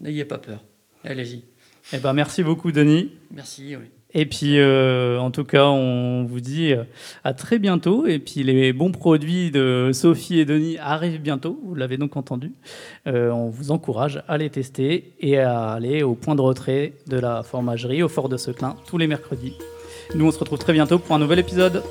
N'ayez 0.01 0.25
pas 0.25 0.39
peur. 0.39 0.65
Allez-y. 1.05 1.45
Eh 1.93 1.99
ben, 1.99 2.13
merci 2.13 2.43
beaucoup, 2.43 2.71
Denis. 2.71 3.13
Merci. 3.31 3.77
Oui. 3.77 3.87
Et 4.15 4.25
puis, 4.25 4.59
euh, 4.59 5.19
en 5.19 5.31
tout 5.31 5.45
cas, 5.45 5.67
on 5.67 6.25
vous 6.25 6.41
dit 6.41 6.73
euh, 6.73 6.85
à 7.25 7.35
très 7.35 7.59
bientôt. 7.59 8.07
Et 8.07 8.19
puis, 8.19 8.43
les 8.43 8.73
bons 8.73 8.91
produits 8.91 9.51
de 9.51 9.91
Sophie 9.93 10.41
et 10.41 10.45
Denis 10.45 10.79
arrivent 10.79 11.21
bientôt. 11.21 11.61
Vous 11.63 11.75
l'avez 11.75 11.99
donc 11.99 12.17
entendu. 12.17 12.53
Euh, 13.07 13.31
on 13.31 13.51
vous 13.51 13.71
encourage 13.71 14.23
à 14.27 14.39
les 14.39 14.49
tester 14.49 15.13
et 15.21 15.39
à 15.39 15.73
aller 15.73 16.03
au 16.03 16.15
point 16.15 16.35
de 16.35 16.41
retrait 16.41 16.95
de 17.07 17.19
la 17.19 17.43
fromagerie 17.43 18.03
au 18.03 18.09
Fort 18.09 18.31
de 18.31 18.39
Seclin 18.39 18.77
tous 18.87 18.97
les 18.97 19.07
mercredis. 19.07 19.55
Nous, 20.15 20.27
on 20.27 20.31
se 20.31 20.39
retrouve 20.39 20.59
très 20.59 20.73
bientôt 20.73 20.99
pour 20.99 21.15
un 21.15 21.19
nouvel 21.19 21.39
épisode. 21.39 21.83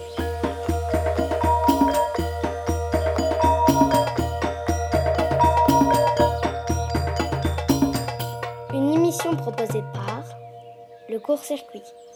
Court-circuit. 11.27 12.06